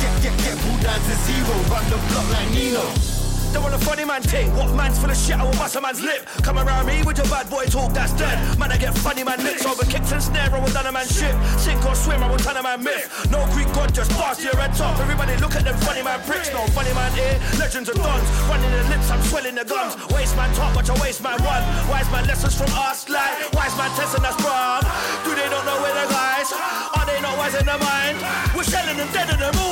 [0.00, 3.17] Get, get, get pulled down to zero, run the block like Nino.
[3.52, 4.54] Don't want a funny man ting.
[4.56, 5.36] What man's full of shit?
[5.36, 6.26] I will bust a man's lip.
[6.42, 8.36] Come around me with your bad boy talk, that's dead.
[8.58, 10.50] Man, I get funny man lips over kicks and snare.
[10.52, 11.34] I will done a man shit.
[11.58, 13.08] Sink or swim, I will turn a man myth.
[13.30, 14.98] No Greek god, just pass your head top.
[15.00, 16.52] Everybody look at them funny man pricks.
[16.52, 18.28] No funny man here, legends of dons.
[18.48, 19.96] Running the lips, I'm swelling the guns.
[20.12, 21.64] Waste man talk, watch a waste man one.
[21.88, 24.84] Wise man lessons from us, like wise man testing us from.
[25.24, 26.52] Do they not know where the guys?
[26.96, 28.16] Are they not wise in their mind?
[28.54, 29.48] We're shelling them dead in the.
[29.48, 29.67] Wise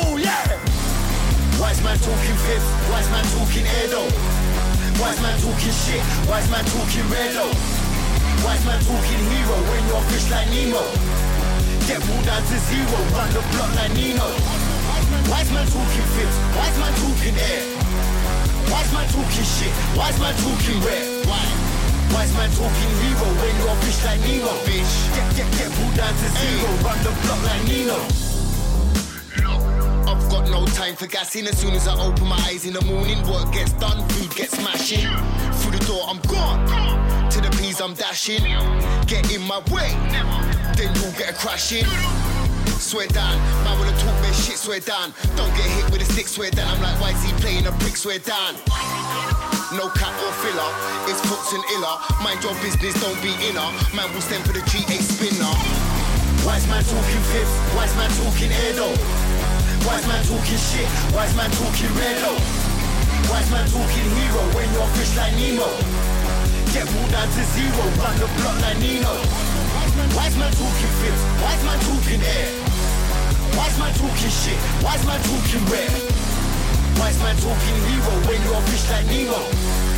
[1.97, 4.03] man talking fifth, wise man talking Edo.
[5.01, 7.47] Wise man talking shit, wise man talking Redo.
[8.45, 10.83] Wise man talking hero when you're fish like Nemo.
[11.89, 14.29] Get pulled down to zero, run the block like Nino.
[15.31, 17.65] Wise man talking fibs, wise man talking air.
[18.69, 21.07] Wise man talking shit, wise man talking rare.
[21.25, 21.45] Why?
[22.13, 24.93] Wise man talking hero when you're fish like Nemo, bitch.
[25.17, 28.26] Get, get, get pulled down to zero, run the block like Nino.
[30.17, 31.47] I've got no time for gassing.
[31.47, 34.57] As soon as I open my eyes in the morning, work gets done, food gets
[34.57, 35.05] smashing.
[35.61, 36.65] Through the door, I'm gone.
[37.31, 38.43] To the P's, I'm dashing.
[39.07, 39.93] Get in my way,
[40.77, 41.85] then you'll get a crashing.
[42.81, 45.13] Swear down, man wanna talk their shit, swear down.
[45.37, 46.69] Don't get hit with a stick, swear down.
[46.77, 48.55] I'm like, why is he playing a brick, swear down?
[49.73, 50.71] No cap or filler,
[51.09, 51.97] it's foots and iller.
[52.23, 53.69] Mind your business, don't be inner.
[53.97, 55.53] Man will stand for the G8 spinner.
[56.47, 59.36] Wise man talking fifth, wise man talking air though.
[59.87, 62.39] Wise man talking shit, wise man talking though.
[63.31, 65.71] Wise man talking hero when you're fish like Nemo.
[66.75, 69.15] Get pulled down to zero, run the block like Nino.
[70.19, 72.51] Wise man talking fifth, wise man talking air.
[73.55, 75.95] Wise man talking shit, wise man talking rare.
[76.99, 79.39] Wise man talking hero when you're fish like Nemo.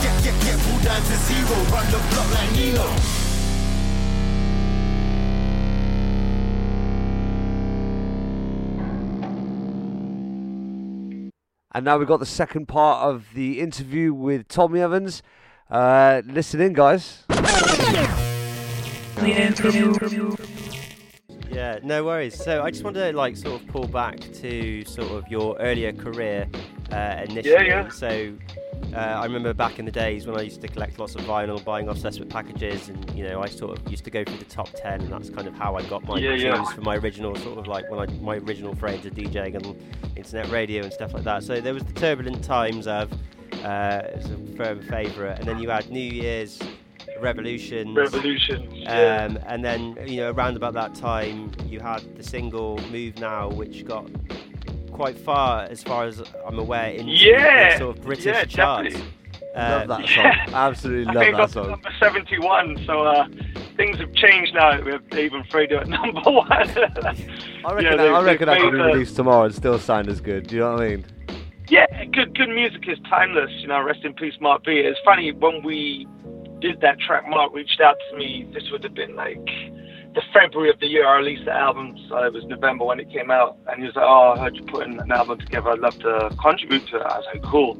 [0.04, 3.27] Get, get, get pulled down to zero, run the block like Nino.
[11.72, 15.22] And now we've got the second part of the interview with Tommy Evans.
[15.70, 17.24] Uh, listen in, guys.
[21.50, 22.42] Yeah, no worries.
[22.42, 25.92] So I just want to like sort of pull back to sort of your earlier
[25.92, 26.48] career
[26.90, 27.66] uh, initially.
[27.66, 27.88] yeah.
[27.88, 28.32] So
[28.94, 31.62] uh, I remember back in the days when I used to collect lots of vinyl,
[31.62, 34.44] buying off separate packages, and you know I sort of used to go through the
[34.44, 36.64] top ten, and that's kind of how I got my Yeah, tunes yeah.
[36.72, 40.50] for my original sort of like when I my original frames of DJing and internet
[40.50, 41.42] radio and stuff like that.
[41.42, 43.12] So there was the turbulent times of
[43.64, 46.58] uh, a firm favourite, and then you had New Year's
[47.20, 47.96] Revolutions.
[47.96, 49.24] Revolutions, yeah.
[49.24, 53.48] Um, and then you know around about that time you had the single "Move Now,"
[53.48, 54.08] which got
[54.98, 58.94] quite far, as far as I'm aware, in Yeah, the sort of British yeah, charts.
[58.94, 59.14] definitely.
[59.54, 60.24] Uh, Love that song.
[60.24, 60.46] Yeah.
[60.52, 61.70] Absolutely I love think that that's song.
[61.70, 63.28] number 71, so uh,
[63.76, 64.80] things have changed now.
[64.82, 66.50] We have Dave and Fredo at number one.
[66.52, 69.54] I reckon, Yeah, that, I reckon they that could be made the- released tomorrow and
[69.54, 70.48] still sound as good.
[70.48, 71.06] Do you know what I mean?
[71.68, 73.50] Yeah, good good music is timeless.
[73.60, 74.72] You know, rest in peace, Mark B.
[74.78, 76.08] It's funny when we
[76.60, 77.28] did that track.
[77.28, 78.50] Mark reached out to me.
[78.52, 79.38] This would have been like
[80.18, 81.96] the February of the year I released the album.
[82.08, 84.56] So it was November when it came out, and he was like, "Oh, I heard
[84.56, 85.70] you putting an album together.
[85.70, 87.78] I'd love to contribute to it." I was like, "Cool."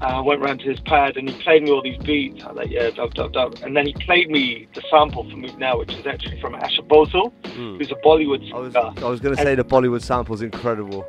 [0.00, 2.44] Uh, I went round to his pad and he played me all these beats.
[2.44, 3.54] I was like, yeah, dub, dub, dub.
[3.62, 6.86] And then he played me the sample for Move Now, which is actually from Asha
[6.86, 7.78] Bhosle, Hmm.
[7.78, 8.92] who's a Bollywood singer.
[9.06, 11.06] I was going to say the Bollywood sample's incredible.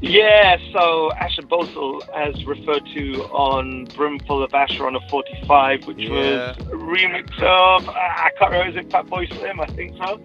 [0.00, 5.98] Yeah, so Asha Bhosle, as referred to on Brimful of Asha on a 45, which
[5.98, 6.08] Yeah.
[6.10, 9.58] was a remix of, uh, I can't remember, is it Fatboy Slim?
[9.60, 10.20] I think so.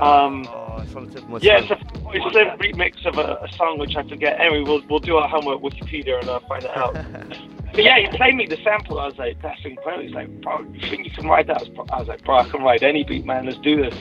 [0.00, 3.16] um, oh, it's on the tip of my yeah, it's a Fatboy Slim remix of
[3.18, 4.40] a, a song which I forget.
[4.40, 6.94] Anyway, we'll, we'll do our homework Wikipedia and I'll find it out.
[7.72, 8.98] but yeah, he played me the sample.
[8.98, 10.02] I was like, that's incredible.
[10.06, 11.62] He's like, bro, you think you can write that?
[11.92, 13.46] I was, like, bro, I can write any beat, man.
[13.46, 13.94] Let's do this.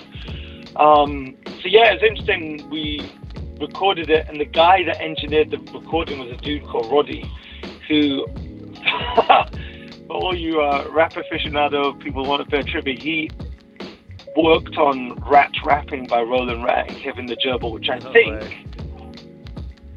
[0.75, 2.67] Um, so yeah, it's interesting.
[2.71, 3.11] We
[3.59, 7.29] recorded it, and the guy that engineered the recording was a dude called Roddy,
[7.87, 8.25] who,
[10.07, 13.29] for all you uh, rap aficionado people want a fair tribute, he
[14.35, 18.67] worked on Rat Rapping by Roland Rat and Kevin the Gerbil, which I think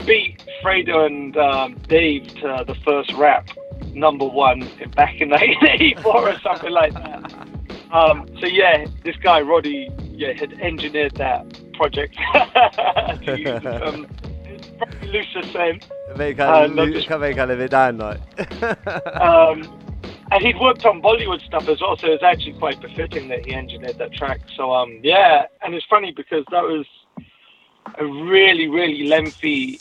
[0.07, 3.49] beat Fredo and um, Dave to the first rap
[3.93, 7.33] number one in- back in 1984 or something like that.
[7.93, 11.47] Um, so yeah, this guy Roddy, yeah, had engineered that
[11.77, 12.17] project.
[12.17, 14.07] to use the term
[14.81, 15.77] very loose.
[16.17, 18.21] Make Uh, kind of, just- make kind of it down, like.
[19.21, 19.63] um,
[20.33, 23.55] and he'd worked on Bollywood stuff as well, so it's actually quite befitting that he
[23.55, 24.41] engineered that track.
[24.57, 26.87] So um, yeah, and it's funny because that was
[27.99, 29.81] a really, really lengthy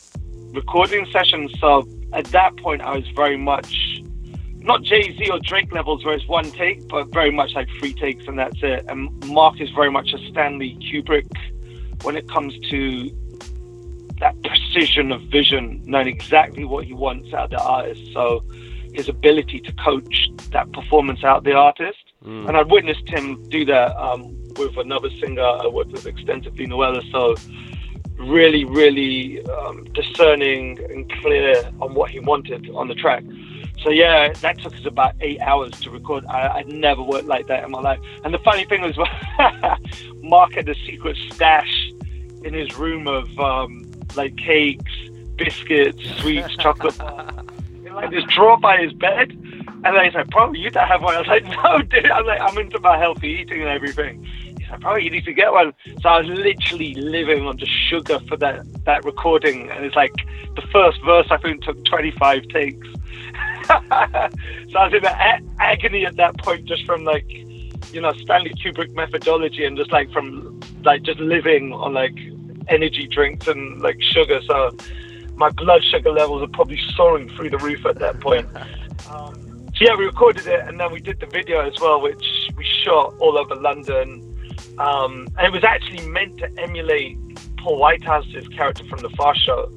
[0.53, 1.49] recording session.
[1.59, 4.01] So at that point, I was very much
[4.59, 7.93] not Jay Z or Drake levels where it's one take, but very much like three
[7.93, 8.85] takes and that's it.
[8.87, 11.27] And Mark is very much a Stanley Kubrick
[12.03, 13.09] when it comes to
[14.19, 18.01] that precision of vision, knowing exactly what he wants out of the artist.
[18.13, 18.43] So
[18.93, 21.99] his ability to coach that performance out of the artist.
[22.23, 22.47] Mm.
[22.47, 27.03] And I've witnessed him do that um, with another singer I worked with extensively, Noella.
[27.11, 27.35] So
[28.17, 33.23] really, really um, discerning and clear on what he wanted on the track.
[33.85, 36.25] So yeah, that took us about eight hours to record.
[36.25, 37.99] I, I'd never worked like that in my life.
[38.23, 38.97] And the funny thing was,
[40.23, 41.91] Mark had a secret stash
[42.43, 44.91] in his room of um, like cakes,
[45.35, 46.97] biscuits, sweets, chocolate.
[46.97, 49.33] like this drawer by his bed.
[49.33, 51.13] And then he's like, bro, you don't have one.
[51.13, 52.09] I was like, no, dude.
[52.09, 54.23] I'm like, I'm into my healthy eating and everything.
[54.23, 55.73] He's He's like, bro, you need to get one.
[56.01, 60.15] So I was literally living on just sugar for that that recording, and it's like
[60.55, 62.87] the first verse I think took 25 takes.
[64.71, 67.29] so I was in a- agony at that point, just from like,
[67.91, 72.17] you know, Stanley Kubrick methodology, and just like from like just living on like
[72.67, 74.41] energy drinks and like sugar.
[74.47, 74.75] So
[75.35, 78.47] my blood sugar levels are probably soaring through the roof at that point.
[79.11, 82.25] Um, so yeah, we recorded it, and then we did the video as well, which
[82.55, 84.21] we shot all over London.
[84.77, 87.17] Um, and it was actually meant to emulate
[87.57, 89.69] Paul Whitehouse's character from the Fast Show.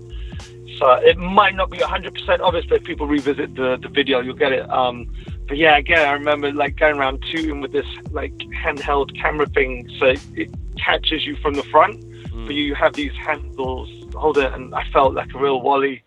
[0.79, 4.37] So it might not be 100% obvious, but if people revisit the, the video, you'll
[4.37, 4.68] get it.
[4.70, 5.12] Um,
[5.49, 9.91] but yeah, again, I remember like going around tooting with this like handheld camera thing,
[9.99, 12.05] so it catches you from the front,
[12.47, 16.03] but you have these handles hold it, and I felt like a real Wally,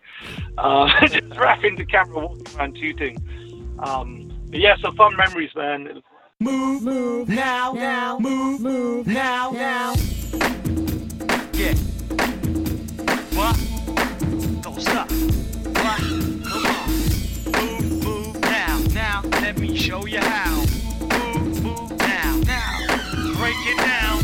[0.58, 3.16] uh, just wrapping the camera, walking around tooting.
[3.78, 6.02] Um, but yeah, so fun memories, man.
[6.40, 9.94] Move, move, now, now, move, move, now, now.
[11.52, 11.74] Yeah.
[13.34, 13.81] What?
[14.72, 15.10] Don't stop.
[15.10, 16.00] What?
[16.48, 16.88] Come on.
[17.52, 19.22] Move, move now, now.
[19.42, 20.64] Let me show you how.
[21.34, 22.78] Move, move now, now.
[23.36, 24.21] Break it down.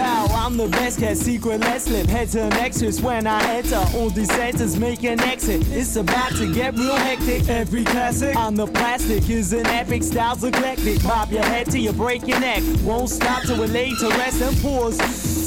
[0.00, 2.06] I'm the best cat, secret let's slip.
[2.06, 3.84] Head to an extras when I enter.
[3.96, 5.62] All these centers make an exit.
[5.68, 7.48] It's about to get real hectic.
[7.48, 11.02] Every classic on the plastic is an epic, styles eclectic.
[11.02, 12.62] Bob your head till you break your neck.
[12.82, 14.98] Won't stop till we're laid to rest and pause.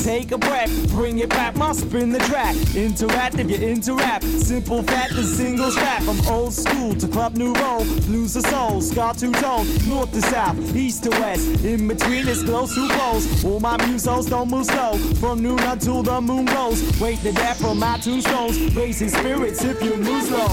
[0.03, 2.55] Take a breath, bring it back, must spin the track.
[2.73, 4.23] Interactive, you interact.
[4.23, 6.01] Simple fact, the single strap.
[6.03, 7.83] From old school to club nouveau.
[8.05, 9.67] Blues to soul, scar two tone.
[9.87, 11.65] North to south, east to west.
[11.65, 13.43] In between is close through poles.
[13.43, 14.97] All my musos move slow.
[15.15, 16.81] From noon until the moon goes.
[16.99, 18.75] Wait the death from my tombstones.
[18.75, 20.47] Raising spirits if you move slow.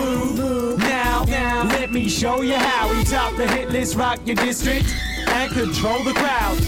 [0.00, 1.64] Move, move, now, now.
[1.64, 4.94] Let me show you how we top the hit list, rock your district,
[5.28, 6.60] and control the crowd.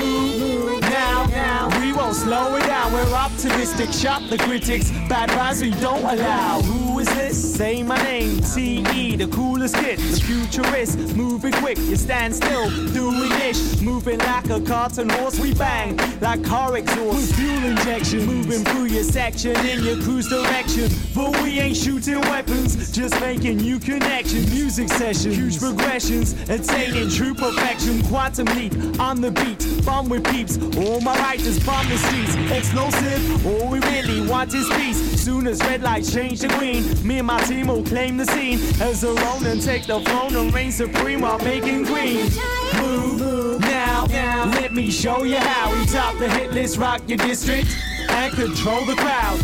[0.00, 1.80] Move, now, now.
[1.80, 2.92] We won't slow it down.
[2.92, 3.92] We're optimistic.
[3.92, 4.90] Shop the critics.
[5.08, 6.60] Bad vibes we don't allow.
[6.62, 7.53] Who is this?
[7.54, 8.40] Say my name.
[8.40, 9.14] T.E.
[9.14, 10.00] The coolest kid.
[10.00, 10.98] The futurist.
[11.14, 11.78] Moving quick.
[11.78, 12.68] You stand still.
[12.88, 13.80] Doing ish.
[13.80, 15.38] Moving like a carton horse.
[15.38, 17.14] We bang like car exhaust.
[17.14, 18.26] With fuel injection.
[18.26, 20.90] Moving through your section in your cruise direction.
[21.14, 22.90] But we ain't shooting weapons.
[22.90, 24.52] Just making new connections.
[24.52, 26.32] Music sessions, Huge progressions.
[26.50, 28.02] Attaining true perfection.
[28.02, 29.86] Quantum leap on the beat.
[29.86, 30.58] bomb with peeps.
[30.76, 32.34] All my writers bomb the streets.
[32.50, 33.46] Explosive.
[33.46, 35.22] All we really want is peace.
[35.22, 38.58] Soon as red lights change to green, me and my team will claim the scene.
[38.80, 42.30] As a Ronin take the throne and reign supreme while making green.
[42.76, 44.46] Move, now, now.
[44.46, 47.68] Let me show you how we top the hit list, rock your district,
[48.08, 49.42] and control the crowd.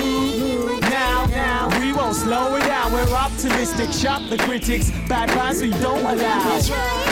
[0.00, 1.80] Move, now, now.
[1.80, 2.92] We won't slow it down.
[2.92, 3.92] We're optimistic.
[3.92, 4.90] Shop the critics.
[5.08, 7.09] Bad vibes we don't allow.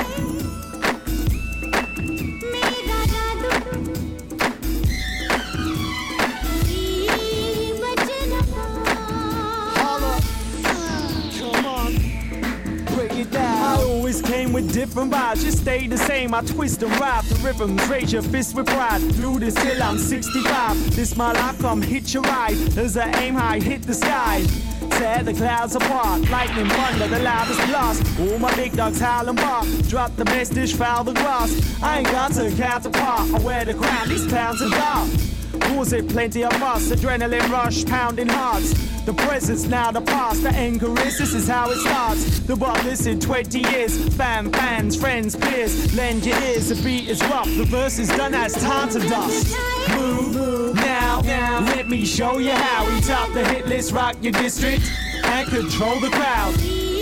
[14.78, 16.32] Different vibes, just stay the same.
[16.32, 19.00] I twist and rap the rhythms, raise your fist with pride.
[19.20, 20.94] Do this till I'm 65.
[20.94, 22.56] This my life, come hit your ride.
[22.78, 24.46] As I aim high, hit the sky.
[24.90, 28.20] Tear the clouds apart, lightning thunder, the loudest blast.
[28.20, 29.66] All my big dogs howl and bark.
[29.88, 31.50] Drop the best dish, foul the grass.
[31.82, 33.34] I ain't got to count apart.
[33.34, 35.37] I wear the crown, these clowns are dark.
[35.68, 38.72] Cause it plenty of us, adrenaline rush, pounding hearts.
[39.04, 42.40] The present's now the past, the anger is, this is how it starts.
[42.40, 45.94] The bar listen 20 years, fam, fans, friends, peers.
[45.94, 49.56] Lend your ears, the beat is rough, the verse is done as time to dust.
[49.90, 51.60] Move, now, now.
[51.60, 54.90] Let me show you how we top the hit list, rock your district,
[55.24, 56.54] and control the crowd.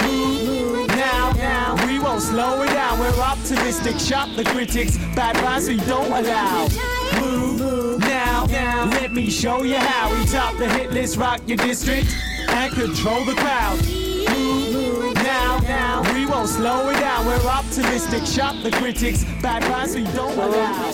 [0.03, 1.87] Move, now, now.
[1.87, 3.99] We won't slow it down, we're optimistic.
[4.01, 6.69] Shop the critics, bad vibes we don't allow.
[7.21, 7.86] Move, move.
[8.91, 12.15] Let me show you how we top the hit list, rock your district,
[12.49, 13.79] and control the crowd.
[13.85, 16.13] Move, move, now, now.
[16.15, 18.25] We won't slow it down, we're optimistic.
[18.25, 20.93] Shop the critics, bad vibes we don't allow.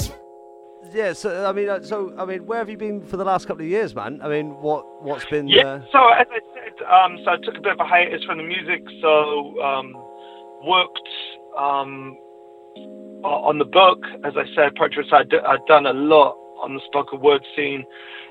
[0.93, 3.47] Yeah, so I mean, uh, so I mean, where have you been for the last
[3.47, 4.21] couple of years, man?
[4.23, 5.49] I mean, what what's been?
[5.49, 5.63] Yeah.
[5.65, 8.39] Uh, So as I said, um, so I took a bit of a hiatus from
[8.39, 8.83] the music.
[9.01, 9.95] So um,
[10.65, 11.09] worked
[11.59, 12.17] um,
[13.25, 15.09] on the book, as I said, Portraits.
[15.13, 17.85] I'd, d- I'd done a lot on the spoken word scene,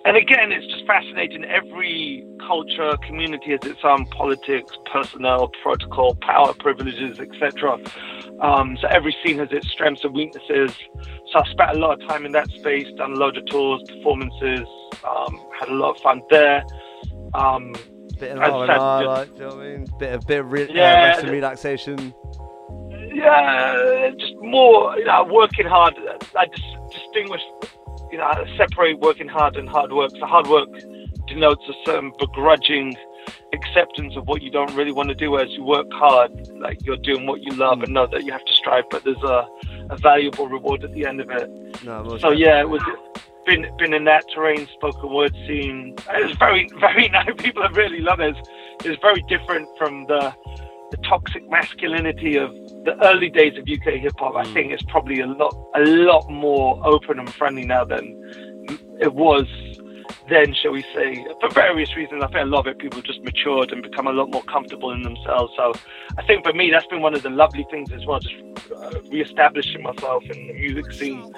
[0.05, 1.43] and again, it's just fascinating.
[1.45, 7.77] Every culture, community has its own politics, personnel, protocol, power, privileges, etc.
[8.39, 10.75] Um, so every scene has its strengths and weaknesses.
[11.31, 13.83] So I spent a lot of time in that space, done a lot of tours,
[13.87, 14.67] performances,
[15.07, 16.63] um, had a lot of fun there.
[17.33, 17.73] Um,
[18.19, 19.85] Bit of R and R, like, do you know what I mean?
[19.97, 22.13] Bit of bit of re- Yeah, uh, rest and relaxation.
[23.13, 25.95] Yeah, just more, you know, working hard.
[26.37, 27.41] I just distinguish,
[28.11, 30.11] you know, separate working hard and hard work.
[30.11, 30.69] So hard work
[31.27, 32.95] denotes a certain begrudging
[33.53, 36.97] acceptance of what you don't really want to do as you work hard, like you're
[36.97, 37.83] doing what you love hmm.
[37.85, 39.47] and know that you have to strive, but there's a,
[39.89, 41.49] a valuable reward at the end of it.
[41.83, 42.81] No, So yeah, it was
[43.45, 45.95] been been in that terrain, spoken word scene.
[46.09, 47.29] It's very very nice.
[47.37, 48.35] People have really loved it.
[48.83, 50.33] It was very different from the
[50.91, 52.53] the toxic masculinity of
[52.85, 54.35] the early days of UK hip hop.
[54.35, 58.03] I think it's probably a lot a lot more open and friendly now than
[58.99, 59.45] it was
[60.29, 62.23] then, shall we say, for various reasons.
[62.23, 64.91] I think a lot of it people just matured and become a lot more comfortable
[64.91, 65.53] in themselves.
[65.57, 65.73] So
[66.17, 68.35] I think for me, that's been one of the lovely things as well, just
[68.75, 71.33] uh, re-establishing myself in the music scene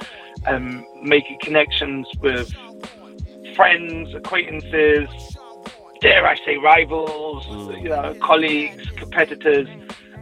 [0.46, 2.54] and making connections with
[3.56, 5.33] friends, acquaintances,
[6.04, 7.82] dare I say rivals, mm.
[7.82, 9.68] you know, colleagues, competitors.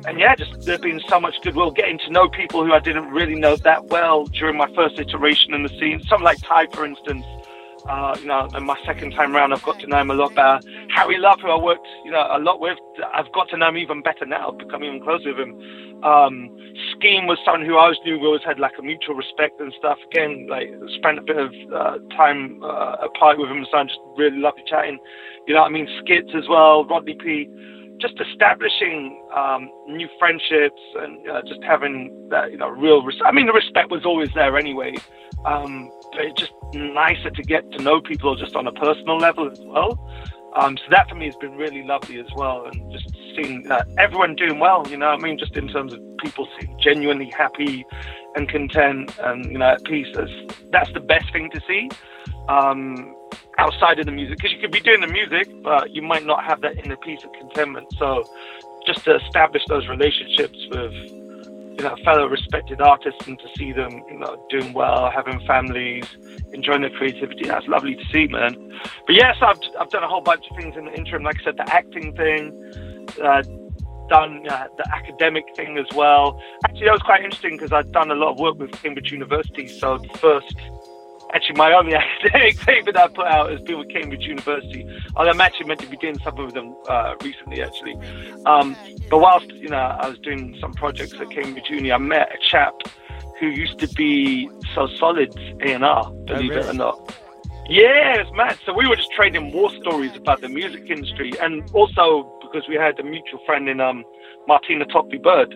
[0.05, 3.09] And yeah, just there's been so much goodwill getting to know people who I didn't
[3.09, 5.99] really know that well during my first iteration in the scene.
[6.03, 7.25] Something like Ty, for instance.
[7.87, 10.35] Uh, you know, and my second time round, I've got to know him a lot
[10.35, 10.59] better.
[10.95, 12.77] Harry Love, who I worked, you know, a lot with,
[13.13, 16.03] I've got to know him even better now, become even closer with him.
[16.03, 16.49] Um,
[16.95, 19.73] Scheme was someone who I always knew we always had like a mutual respect and
[19.77, 19.97] stuff.
[20.11, 23.99] Again, like spent a bit of uh, time uh, apart with him, so I just
[24.17, 24.99] really lovely chatting.
[25.47, 25.87] You know what I mean?
[26.01, 27.49] Skitz as well, Rodney P.
[27.99, 33.03] Just establishing um, new friendships and uh, just having that, you know, real.
[33.03, 34.95] Res- I mean, the respect was always there anyway,
[35.45, 39.59] um, it's just nicer to get to know people just on a personal level as
[39.61, 39.99] well.
[40.55, 43.83] Um, so that for me has been really lovely as well, and just seeing uh,
[43.97, 44.85] everyone doing well.
[44.89, 47.85] You know, I mean, just in terms of people seem genuinely happy
[48.35, 50.07] and content, and you know, at peace.
[50.13, 50.31] That's
[50.71, 51.89] that's the best thing to see.
[52.49, 53.15] Um,
[53.59, 56.43] outside of the music, because you could be doing the music, but you might not
[56.43, 57.87] have that inner peace of contentment.
[57.97, 58.29] So,
[58.85, 61.20] just to establish those relationships with
[61.81, 66.05] you know fellow respected artists and to see them you know doing well, having families,
[66.53, 68.53] enjoying their creativity, that's lovely to see, man.
[69.07, 71.23] But yes, I've I've done a whole bunch of things in the interim.
[71.23, 72.97] Like I said, the acting thing.
[73.21, 73.43] Uh,
[74.09, 76.39] done uh, the academic thing as well.
[76.65, 79.67] Actually, that was quite interesting because I'd done a lot of work with Cambridge University.
[79.67, 80.53] So the first,
[81.33, 84.85] actually, my only academic paper that I put out has been with Cambridge University.
[85.15, 87.95] I'm actually meant to be doing something with them uh, recently, actually.
[88.45, 88.75] Um,
[89.11, 92.37] but whilst you know I was doing some projects at Cambridge Uni, I met a
[92.49, 92.73] chap
[93.39, 97.13] who used to be so solid A and R, believe it or not.
[97.67, 98.57] Yeah, it's mad.
[98.65, 102.75] So we were just trading war stories about the music industry, and also because we
[102.75, 104.05] had a mutual friend in um,
[104.47, 105.53] Martina Topley Bird,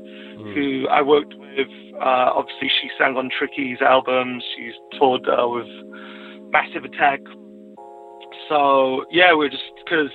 [0.54, 1.70] who I worked with.
[1.96, 4.44] Uh, obviously, she sang on Tricky's albums.
[4.56, 5.68] She's toured uh, with
[6.52, 7.22] Massive Attack.
[8.50, 10.12] So yeah, we're just because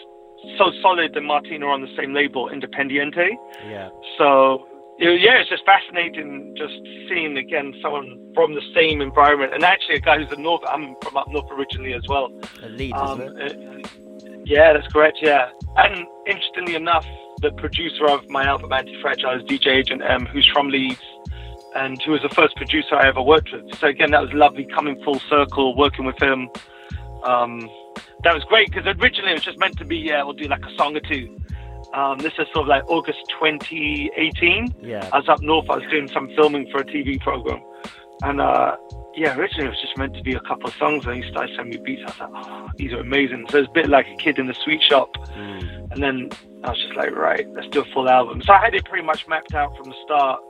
[0.58, 3.30] so solid and Martina are on the same label, Independiente.
[3.68, 3.88] Yeah.
[4.18, 4.66] So
[4.98, 6.74] yeah, it's just fascinating just
[7.08, 10.62] seeing again someone from the same environment, and actually a guy who's a north.
[10.68, 12.30] I'm from up north originally as well.
[12.62, 13.56] A lead, Um, isn't it?
[13.56, 15.18] uh, yeah, that's correct.
[15.22, 17.06] Yeah, and interestingly enough,
[17.40, 21.00] the producer of my album Anti-Fragile is DJ Agent M, who's from Leeds,
[21.74, 23.74] and who was the first producer I ever worked with.
[23.78, 26.50] So again, that was lovely coming full circle, working with him.
[27.24, 27.68] Um,
[28.24, 30.64] that was great because originally it was just meant to be, yeah, we'll do like
[30.64, 31.36] a song or two.
[31.92, 34.74] Um, this is sort of like August 2018.
[34.82, 35.08] Yeah.
[35.12, 35.68] I was up north.
[35.70, 37.60] I was doing some filming for a TV program,
[38.22, 38.76] and uh,
[39.14, 41.04] yeah, originally it was just meant to be a couple of songs.
[41.06, 42.02] And he started sending me beats.
[42.02, 43.46] I was like, oh, these are amazing.
[43.50, 45.16] So it's a bit like a kid in the sweet shop.
[45.90, 46.30] And then
[46.62, 48.42] I was just like, right, let's do a full album.
[48.42, 50.40] So I had it pretty much mapped out from the start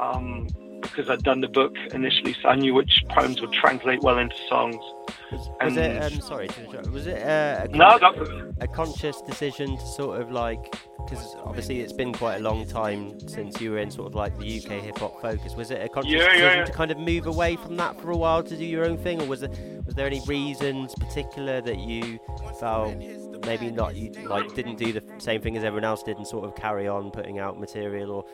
[0.00, 0.46] um,
[0.82, 4.36] because I'd done the book initially, so I knew which poems would translate well into
[4.48, 4.76] songs.
[5.30, 6.02] Was it?
[6.02, 6.48] Um, sorry.
[6.90, 10.74] Was it uh, a, No, con- a conscious decision to sort of like?
[10.98, 14.38] Because obviously it's been quite a long time since you were in sort of like
[14.38, 15.54] the UK hip hop focus.
[15.54, 16.64] Was it a conscious Yeah, yeah, decision yeah.
[16.66, 19.20] to kind of move away from that for a while to do your own thing,
[19.22, 19.50] or was there
[19.86, 22.18] was there any reasons particular that you
[22.60, 22.94] felt
[23.46, 26.44] maybe not you like didn't do the same thing as everyone else did and sort
[26.44, 28.24] of carry on putting out material or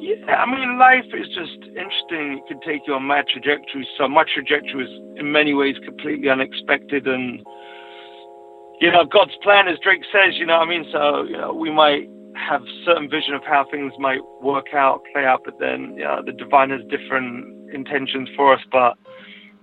[0.00, 2.38] Yeah, I mean, life is just interesting.
[2.38, 3.88] It can take you on mad trajectories.
[3.96, 7.44] So my trajectory was in many ways completely unexpected, and
[8.80, 10.36] you know, God's plan, as Drake says.
[10.36, 13.92] You know, I mean, so you know, we might have certain vision of how things
[13.98, 18.54] might work out, play out, but then you know, the divine has different intentions for
[18.54, 18.60] us.
[18.70, 18.96] But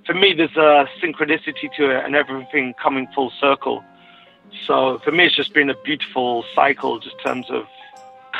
[0.06, 3.86] for me, there's a synchronicity to it, and everything coming full circle.
[4.68, 7.64] So for me, it's just been a beautiful cycle, just in terms of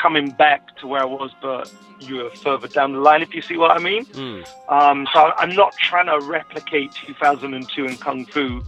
[0.00, 3.42] coming back to where I was, but you were further down the line, if you
[3.42, 4.04] see what I mean.
[4.68, 8.62] Um, so I'm not trying to replicate 2002 in Kung Fu,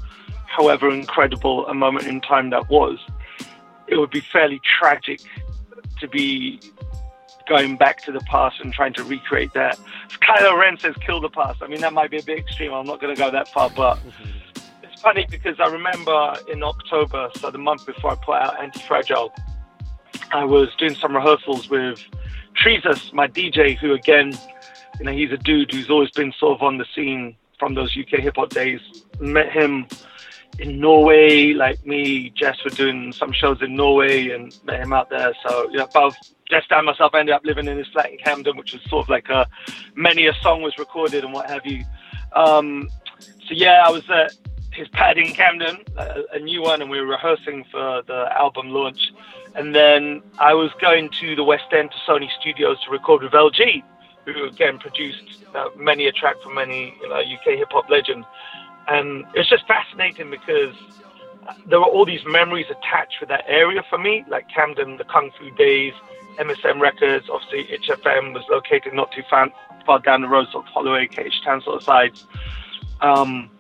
[0.46, 2.98] however incredible a moment in time that was.
[3.86, 5.20] it would be fairly tragic
[6.00, 6.60] to be
[7.48, 9.78] going back to the past and trying to recreate that.
[10.20, 11.62] Kylo Ren says kill the past.
[11.62, 12.72] I mean, that might be a bit extreme.
[12.74, 13.98] I'm not going to go that far, but
[14.82, 18.80] it's funny because I remember in October, so the month before I put out Anti
[18.80, 19.32] Fragile,
[20.30, 22.04] I was doing some rehearsals with
[22.54, 24.32] Treesus, my DJ, who again,
[24.98, 27.96] you know, he's a dude who's always been sort of on the scene from those
[27.96, 28.80] UK hip hop days.
[29.20, 29.86] Met him
[30.58, 35.08] in Norway, like me, Jess were doing some shows in Norway and met him out
[35.08, 35.32] there.
[35.46, 36.16] So, know, both
[36.50, 39.08] Jess and myself ended up living in his flat in Camden, which was sort of
[39.08, 39.46] like a,
[39.94, 41.84] many a song was recorded and what have you.
[42.34, 44.32] Um, so yeah, I was at
[44.78, 48.70] his pad in Camden, a, a new one, and we were rehearsing for the album
[48.70, 49.12] launch.
[49.54, 53.32] And then I was going to the West End to Sony Studios to record with
[53.32, 53.82] LG,
[54.24, 58.24] who again produced uh, many a track for many you know, UK hip hop legend.
[58.86, 60.74] And it's just fascinating because
[61.66, 65.30] there were all these memories attached with that area for me, like Camden, the Kung
[65.38, 65.92] Fu days,
[66.38, 69.50] MSM Records, obviously HFM was located not too far,
[69.84, 72.26] far down the road, sort of Holloway, KH Town sort of sides.
[73.00, 73.50] Um,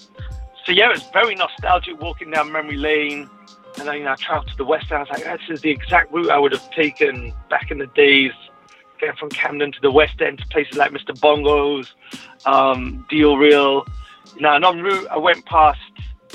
[0.68, 3.30] so yeah, it was very nostalgic walking down memory lane.
[3.78, 4.98] And then you know, I traveled to the west end.
[4.98, 7.86] I was like, this is the exact route I would have taken back in the
[7.86, 8.32] days,
[9.00, 11.18] getting from Camden to the west end to places like Mr.
[11.18, 11.94] Bongo's,
[12.44, 13.86] um, Deal Real.
[14.34, 15.80] You know, and en route, I went past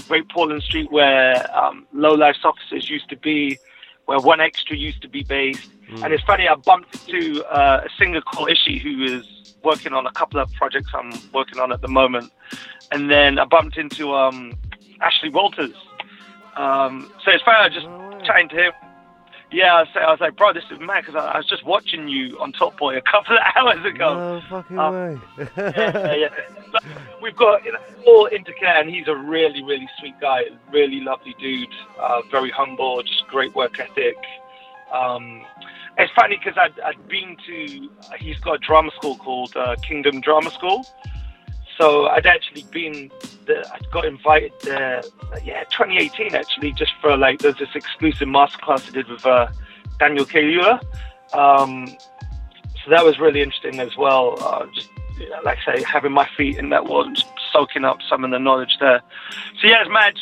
[0.07, 3.59] Great Portland Street where um, Low Life's offices used to be,
[4.05, 5.69] where One Extra used to be based.
[5.91, 6.05] Mm.
[6.05, 10.05] And it's funny, I bumped into uh, a singer called Ishi who is working on
[10.05, 12.32] a couple of projects I'm working on at the moment.
[12.91, 14.53] And then I bumped into um,
[15.01, 15.74] Ashley Walters.
[16.55, 17.88] Um, so it's funny, I just
[18.26, 18.72] chatting to him.
[19.51, 21.64] Yeah, I was, I was like, bro, this is mad because I, I was just
[21.64, 24.16] watching you on Top Boy a couple of hours ago.
[24.16, 25.47] No fucking Um, way.
[25.57, 26.30] yeah, yeah.
[27.22, 31.36] We've got you know, all interconnect, and he's a really, really sweet guy, really lovely
[31.39, 34.16] dude, uh, very humble, just great work ethic.
[34.91, 35.43] Um,
[35.97, 40.21] it's funny because I'd, I'd been to, he's got a drama school called uh, Kingdom
[40.21, 40.85] Drama School.
[41.77, 43.11] So I'd actually been,
[43.45, 45.01] the, I got invited there,
[45.43, 49.47] yeah, 2018 actually, just for like, there's this exclusive masterclass I did with uh,
[49.99, 50.81] Daniel Kaluuya.
[51.33, 51.87] Um,
[52.83, 54.35] so that was really interesting as well.
[54.39, 57.17] Uh, just you know, like I say, having my feet in that world,
[57.51, 59.01] soaking up some of the knowledge there.
[59.61, 60.15] So yeah, it's mad.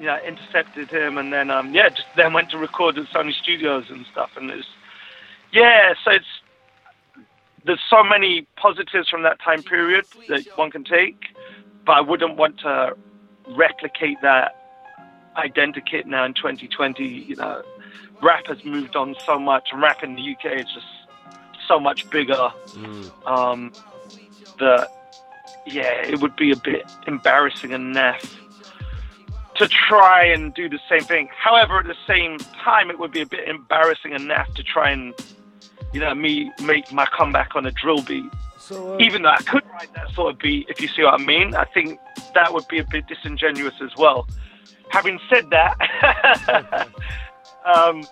[0.00, 3.86] Know, intercepted him, and then um, yeah, just then went to record at Sony Studios
[3.90, 4.66] and stuff, and it's
[5.52, 5.94] yeah.
[6.04, 6.26] So it's
[7.64, 11.20] there's so many positives from that time period that one can take,
[11.84, 12.96] but I wouldn't want to
[13.48, 14.54] replicate that
[15.36, 17.04] identikit now in 2020.
[17.04, 17.62] You know,
[18.22, 20.86] rap has moved on so much, and rap in the UK is just
[21.66, 22.50] so much bigger.
[23.26, 23.72] Um,
[24.58, 24.88] that
[25.66, 28.34] yeah, it would be a bit embarrassing and naff
[29.56, 31.28] to try and do the same thing.
[31.36, 34.90] However, at the same time, it would be a bit embarrassing and naff to try
[34.90, 35.14] and
[35.92, 38.24] you know me make my comeback on a drill beat.
[38.58, 41.14] So, uh, Even though I could write that sort of beat, if you see what
[41.14, 41.98] I mean, I think
[42.34, 44.26] that would be a bit disingenuous as well.
[44.90, 46.88] Having said that,
[47.66, 48.04] um,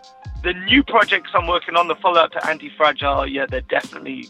[0.42, 4.28] the new projects I'm working on, the follow up to Anti Fragile, yeah, they're definitely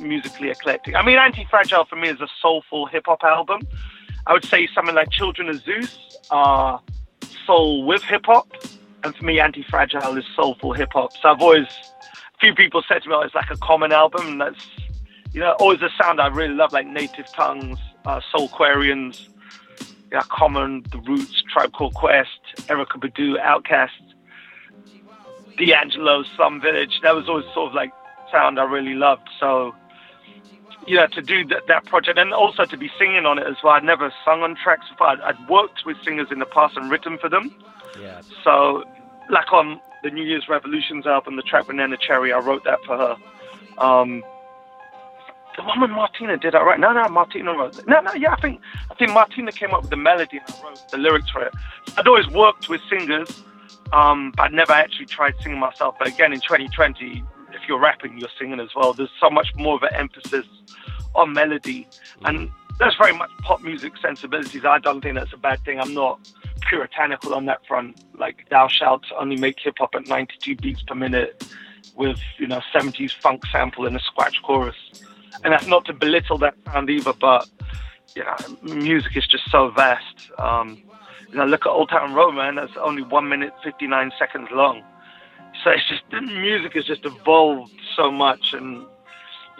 [0.00, 0.94] musically eclectic.
[0.94, 3.60] I mean, Anti Fragile for me is a soulful hip hop album.
[4.26, 6.80] I would say something like Children of Zeus are
[7.46, 8.48] soul with hip hop,
[9.02, 11.12] and for me, Anti Fragile is soulful hip hop.
[11.20, 11.66] So I've always,
[12.40, 14.66] few people said to me, oh, it's like a common album, and that's,
[15.32, 19.28] you know, always a sound I really love, like Native Tongues, uh, Soulquarians,
[20.10, 23.90] yeah, Common, The Roots, Tribe Called Quest, Erykah Badu, Outkast,
[25.56, 27.00] D'Angelo, Slum Village.
[27.02, 27.92] That was always sort of like
[28.32, 29.28] sound I really loved.
[29.38, 29.74] So,
[30.86, 33.56] you know, to do that, that project and also to be singing on it as
[33.62, 33.74] well.
[33.74, 35.08] I'd never sung on tracks before.
[35.08, 37.54] I'd, I'd worked with singers in the past and written for them.
[38.00, 38.22] Yeah.
[38.42, 38.84] So,
[39.28, 42.96] like on the New Year's Revolutions album, the track Banana Cherry, I wrote that for
[42.96, 43.16] her.
[43.78, 44.22] Um,
[45.56, 46.80] the one with Martina did I write?
[46.80, 47.86] No, no, Martina wrote it.
[47.86, 50.68] No, no, yeah, I think I think Martina came up with the melody and I
[50.68, 51.52] wrote the lyrics for it.
[51.96, 53.42] I'd always worked with singers,
[53.92, 55.96] um, but I'd never actually tried singing myself.
[55.98, 58.92] But again, in 2020, if you're rapping, you're singing as well.
[58.92, 60.46] There's so much more of an emphasis
[61.14, 61.88] on melody,
[62.24, 64.64] and there's very much pop music sensibilities.
[64.64, 65.80] I don't think that's a bad thing.
[65.80, 66.20] I'm not
[66.62, 68.04] puritanical on that front.
[68.18, 71.44] Like thou shalt only make hip hop at 92 beats per minute
[71.96, 74.76] with you know 70s funk sample and a scratch chorus.
[75.42, 77.48] And that's not to belittle that sound either, but
[78.14, 78.36] you know,
[78.74, 80.30] music is just so vast.
[80.38, 80.82] Um,
[81.30, 82.56] you know, look at Old Town Road, man.
[82.56, 84.82] That's only one minute 59 seconds long.
[85.62, 88.84] So it's just the music has just evolved so much, and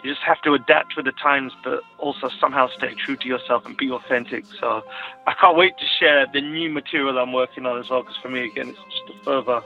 [0.03, 3.65] you just have to adapt with the times, but also somehow stay true to yourself
[3.65, 4.45] and be authentic.
[4.59, 4.83] So
[5.27, 8.29] I can't wait to share the new material I'm working on as well, because for
[8.29, 9.61] me, again, it's just a further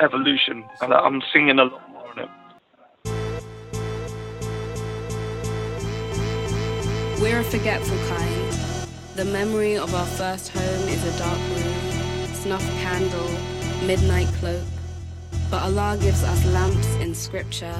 [0.00, 2.28] evolution, and I'm singing a lot more on it.
[7.20, 8.52] We're a forgetful kind.
[9.16, 13.28] The memory of our first home is a dark room, snuff candle,
[13.84, 14.62] midnight cloak.
[15.50, 17.74] But Allah gives us lamps in scripture,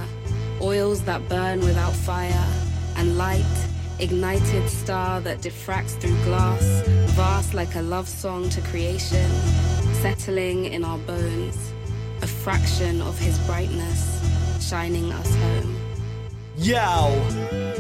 [0.61, 2.47] oils that burn without fire,
[2.97, 3.45] and light,
[3.99, 6.83] ignited star that diffracts through glass,
[7.13, 9.31] vast like a love song to creation,
[10.03, 11.73] settling in our bones,
[12.23, 14.21] a fraction of his brightness,
[14.61, 15.77] shining us home.
[16.57, 16.75] Yo,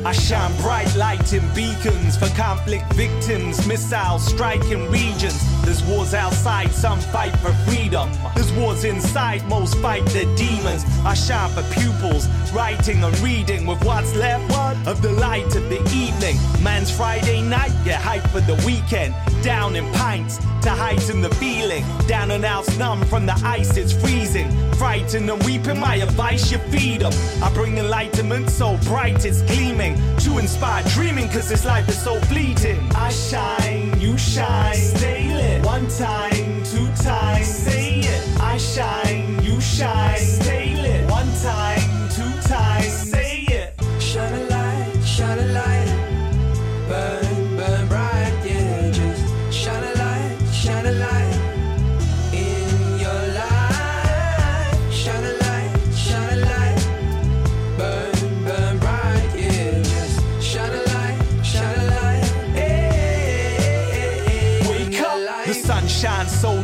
[0.04, 5.47] I shine bright light in beacons for conflict victims, missiles striking regions.
[5.64, 8.10] There's wars outside, some fight for freedom.
[8.34, 10.84] There's wars inside, most fight the demons.
[11.04, 14.38] I shine for pupils, writing and reading with what's left
[14.86, 16.36] of the light of the evening.
[16.62, 19.14] Man's Friday night, get hyped for the weekend.
[19.42, 21.84] Down in pints to heighten the feeling.
[22.06, 24.50] Down and out's numb from the ice, it's freezing.
[24.74, 27.12] Frightened and weeping, my advice, you feed 'em.
[27.42, 29.94] I bring enlightenment so bright it's gleaming.
[30.18, 32.80] To inspire dreaming, cause this life is so fleeting.
[32.94, 35.47] I shine, you shine, stay lit.
[35.64, 38.40] One time, two times, say it.
[38.40, 41.10] I shine, you shine, stay lit.
[41.10, 42.92] One time, two times,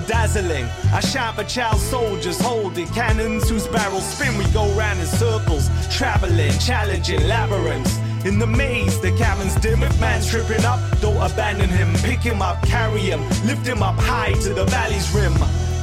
[0.06, 0.66] dazzling.
[0.92, 4.36] I shine for child soldiers holding cannons whose barrels spin.
[4.38, 7.98] We go round in circles, traveling, challenging labyrinths.
[8.24, 9.82] In the maze, the cavern's dim.
[9.82, 11.92] If man's tripping up, don't abandon him.
[12.02, 15.34] Pick him up, carry him, lift him up high to the valley's rim.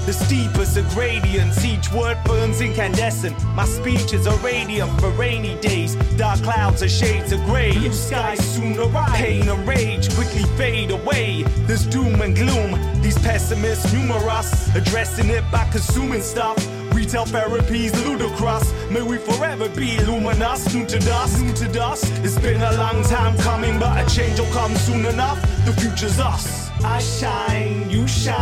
[0.05, 3.35] The steepest of gradients, each word burns incandescent.
[3.53, 5.95] My speech is a radium for rainy days.
[6.17, 7.71] Dark clouds are shades of gray.
[7.73, 9.13] Blue skies soon arrive.
[9.13, 11.43] Pain and rage quickly fade away.
[11.67, 13.01] There's doom and gloom.
[13.01, 16.57] These pessimists numerous, addressing it by consuming stuff.
[16.93, 18.73] Retail therapy's ludicrous.
[18.89, 22.11] May we forever be luminous, new to dust, new to dust.
[22.23, 25.39] It's been a long time coming, but a change will come soon enough.
[25.65, 26.71] The future's us.
[26.83, 28.35] I shine, you shine,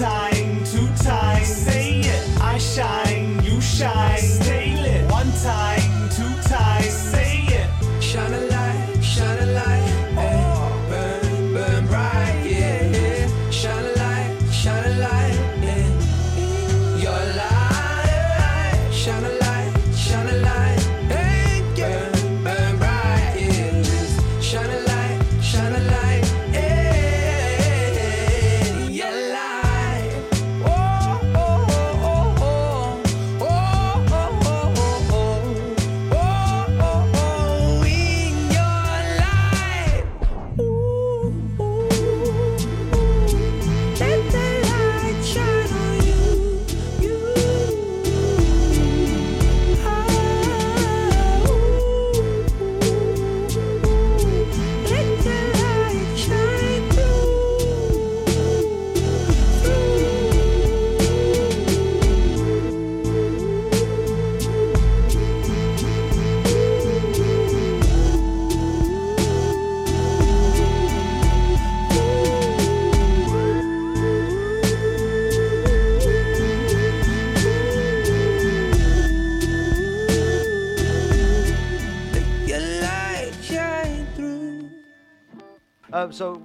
[0.00, 0.66] lit.
[0.66, 2.40] to time, say it.
[2.40, 4.18] I shine, you shine,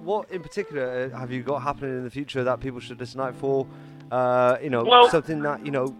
[0.08, 3.20] what in particular uh, have you got happening in the future that people should listen
[3.20, 3.66] out for?
[4.10, 5.94] Uh, you know, Well- something that you know.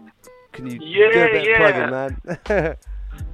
[0.51, 1.51] Can you Yeah, do a bit yeah.
[1.51, 1.91] of plugging,
[2.57, 2.75] man?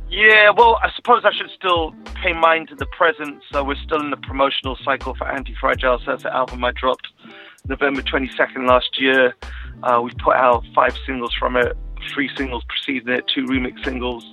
[0.08, 3.42] Yeah, well, I suppose I should still pay mind to the present.
[3.52, 5.98] So we're still in the promotional cycle for Anti Fragile.
[6.00, 7.08] So that's the album I dropped
[7.68, 9.34] November 22nd last year.
[9.82, 11.76] Uh, we've put out five singles from it,
[12.14, 14.24] three singles preceding it, two remix singles.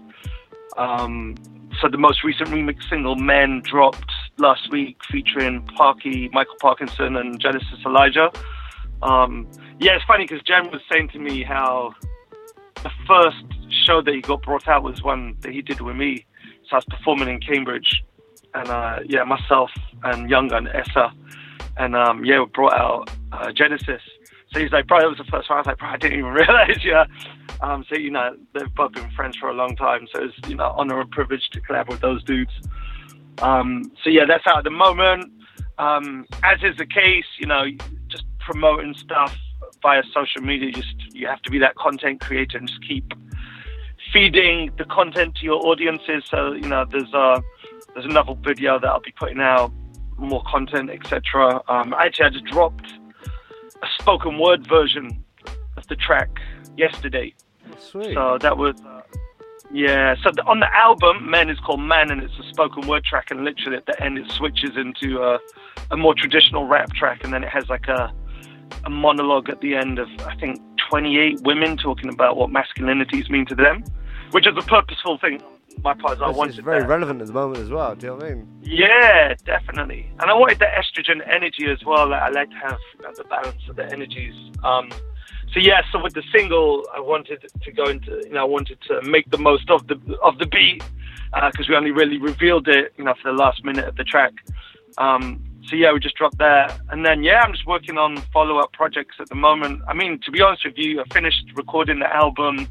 [0.77, 1.37] Um,
[1.81, 4.13] so the most recent remix single, Men, dropped
[4.43, 8.31] last week featuring Parky, Michael Parkinson, and Genesis Elijah.
[9.03, 11.95] Um, yeah, it's funny because Jen was saying to me how
[12.83, 13.45] the first
[13.87, 16.27] show that he got brought out was one that he did with me.
[16.69, 18.05] So I was performing in Cambridge,
[18.55, 19.71] and uh, yeah, myself
[20.05, 21.13] and Younger and Essa,
[21.77, 24.03] and um, yeah, we brought out uh, Genesis.
[24.53, 25.57] So he's like, bro, that was the first one.
[25.57, 27.05] I was like, bro, I didn't even realize, yeah.
[27.61, 30.07] Um, so you know, they've both been friends for a long time.
[30.15, 32.53] So it's you know, honor and privilege to collab with those dudes.
[33.43, 35.33] Um, so yeah, that's out at the moment.
[35.79, 37.65] Um, as is the case, you know,
[38.09, 39.37] just promoting stuff
[39.83, 43.13] via social media, just you have to be that content creator and just keep
[44.13, 46.25] feeding the content to your audiences.
[46.31, 47.41] So you know, there's uh
[47.95, 49.73] there's another video that I'll be putting out,
[50.17, 51.61] more content, etc.
[51.69, 52.87] Um, actually, I just dropped
[53.83, 55.25] a spoken word version
[55.77, 56.31] of the track
[56.77, 57.35] yesterday.
[57.79, 58.15] Sweet.
[58.15, 59.03] So that was, uh,
[59.73, 60.15] yeah.
[60.23, 63.31] So on the album, "Men" is called "Man," and it's a spoken word track.
[63.31, 65.39] And literally at the end, it switches into a,
[65.91, 68.13] a more traditional rap track, and then it has like a
[68.85, 70.61] a monologue at the end of I think
[70.91, 73.85] 28 women talking about what masculinities mean to them,
[74.33, 75.43] which is a purposeful thing.
[75.83, 76.89] My part, is I wanted it's very that.
[76.89, 77.95] relevant at the moment as well.
[77.95, 78.47] Do you know what I mean?
[78.63, 80.11] Yeah, definitely.
[80.21, 82.11] And I wanted the estrogen energy as well.
[82.11, 84.35] Like, I like to have you know, the balance of the energies.
[84.63, 84.91] Um,
[85.53, 88.79] so yeah, so with the single, I wanted to go into, you know, I wanted
[88.89, 90.83] to make the most of the of the beat
[91.51, 94.33] because we only really revealed it, you know, for the last minute of the track.
[94.99, 98.59] Um, so yeah, we just dropped that, and then yeah, I'm just working on follow
[98.59, 99.83] up projects at the moment.
[99.87, 102.67] I mean, to be honest with you, I finished recording the album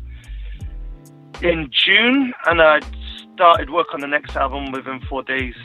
[1.42, 2.82] in June, and I
[3.34, 5.56] started work on the next album within four days.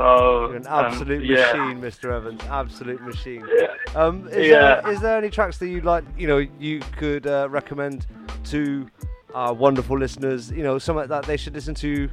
[0.00, 1.52] So You're an um, absolute yeah.
[1.52, 2.10] machine, Mr.
[2.10, 2.40] Evans.
[2.48, 3.46] Absolute machine.
[3.94, 4.80] Um, is, Yeah.
[4.80, 8.06] there, is there any tracks that you'd like, you know, you could uh, recommend
[8.44, 8.88] to
[9.34, 10.50] our wonderful listeners?
[10.50, 12.08] You know, something that they should listen to.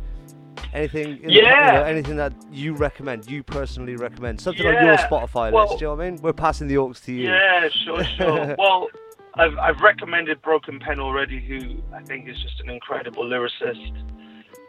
[0.73, 1.71] Anything, in the- you Yeah.
[1.75, 5.79] know, anything that you recommend, you personally recommend, something on your Spotify Well- list.
[5.79, 6.19] Do you know what I mean?
[6.21, 7.29] We're passing the aux to you.
[7.29, 8.55] Yeah, sure, sure.
[8.59, 8.89] well,
[9.35, 13.93] I've, I've recommended Broken Pen already, who I think is just an incredible lyricist.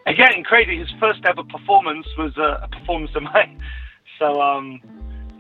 [0.09, 0.79] Again, crazy.
[0.79, 3.61] His first ever performance was a, a performance of mine.
[4.19, 4.81] So, um,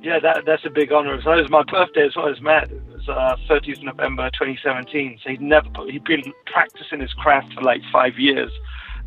[0.00, 1.20] yeah, that that's a big honor.
[1.24, 2.70] So it was my birthday as well as Matt.
[2.70, 5.18] It was uh, 30th November 2017.
[5.20, 8.52] So he'd never he'd been practicing his craft for like five years.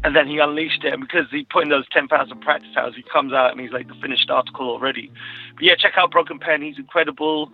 [0.04, 3.04] And then he unleashed it, and because he put in those 10,000 practice hours, he
[3.04, 5.10] comes out and he's like the finished article already.
[5.56, 6.62] But yeah, check out Broken Pen.
[6.62, 7.50] He's incredible.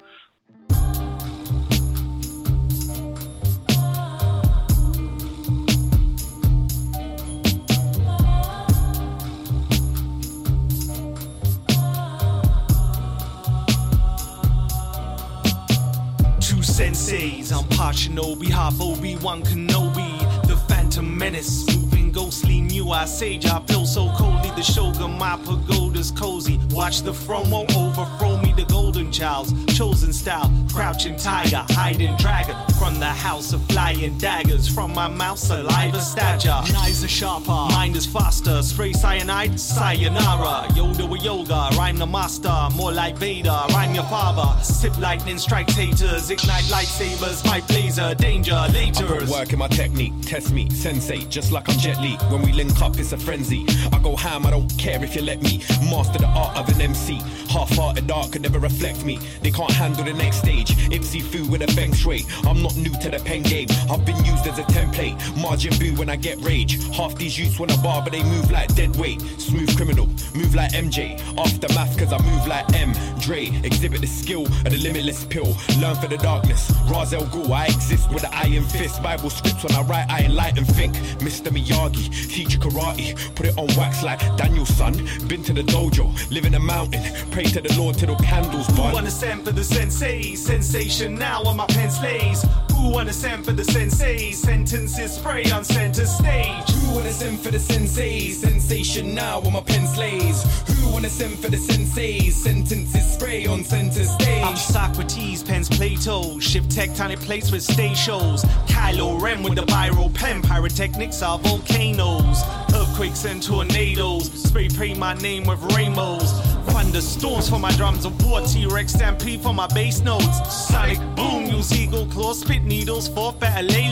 [16.77, 22.61] Senseis, I'm Pachinobi, half Obi-Wan Kenobi, the Phantom Menace, moving ghostly
[22.91, 28.37] I sage, I feel so coldly, the Shogun, my pagoda's cozy, watch the won't overthrow
[28.37, 34.17] me, the golden child's chosen style, crouching tiger, hiding dragon, from the house of flying
[34.17, 40.67] daggers, from my mouth saliva stature, knives are sharper, mind is faster, spray cyanide, sayonara,
[40.71, 45.67] Yoda with yoga, rhyme the master, more like Vader, rhyme your father, sip lightning, strike
[45.67, 49.05] taters, ignite lightsabers, my blazer, danger, later.
[49.51, 52.15] in my technique, test me, sensei, just like I'm Jet Li.
[52.29, 53.65] When we link up, it's a frenzy.
[53.91, 55.59] I go ham, I don't care if you let me.
[55.89, 57.21] Master the art of an MC.
[57.49, 59.19] Half-hearted art could never reflect me.
[59.41, 60.69] They can't handle the next stage.
[60.89, 62.25] Ipsy foo with a feng shui.
[62.45, 63.67] I'm not new to the pen game.
[63.89, 65.15] I've been used as a template.
[65.41, 66.83] Margin boo when I get rage.
[66.95, 69.21] Half these youths wanna bar, but they move like dead weight.
[69.39, 71.19] Smooth criminal, move like MJ.
[71.37, 72.93] Aftermath, cause I move like M.
[73.19, 75.55] Dre, exhibit the skill of the limitless pill.
[75.79, 76.71] Learn for the darkness.
[76.89, 79.01] Ra's al Ghul, I exist with an iron fist.
[79.01, 80.95] Bible scripts when I write, I enlighten think.
[81.19, 81.49] Mr.
[81.51, 83.15] Miyagi, teach you karate.
[83.35, 84.93] Put it on wax like Daniel-san.
[85.27, 87.01] Been to the dojo, live in a mountain.
[87.31, 88.89] Pray to the Lord till the candles burn.
[88.89, 90.35] Who wanna send for the sensei?
[90.35, 92.45] Sensation now on my pen slays.
[92.71, 94.31] Who wanna send for the sensei?
[94.31, 96.69] Sentences spray on center stage.
[96.69, 98.31] Who wanna send for the sensei?
[98.31, 100.43] Sensation now on my pen slays.
[100.67, 102.29] Who wanna send for the sensei?
[102.29, 104.43] Sentences spray on center stage.
[104.43, 106.39] I'm Socrates, pens Plato.
[106.39, 108.43] Shift tectonic plates with stage shows.
[108.67, 110.41] Kylo Ren with the viral pen.
[110.41, 112.43] Pyrotechnics are volcanoes.
[112.73, 114.31] Earthquakes and tornadoes.
[114.31, 116.31] Spray paint my name with rainbows.
[116.67, 118.41] Thunderstorms for my drums of war.
[118.41, 120.67] T-Rex stampede for my bass notes.
[120.67, 123.87] Sonic boom, use eagle claws, spit needles for better lay.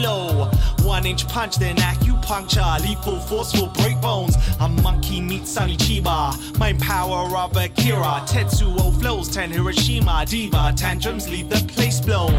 [0.82, 2.80] One inch punch, then acupuncture.
[2.80, 4.36] Lethal force will break bones.
[4.60, 6.58] I'm monkey meets Sonny Chiba.
[6.58, 8.22] Mind power of Akira.
[8.26, 10.24] Tetsuo flows, ten Hiroshima.
[10.26, 12.32] Diva tantrums leave the place blown.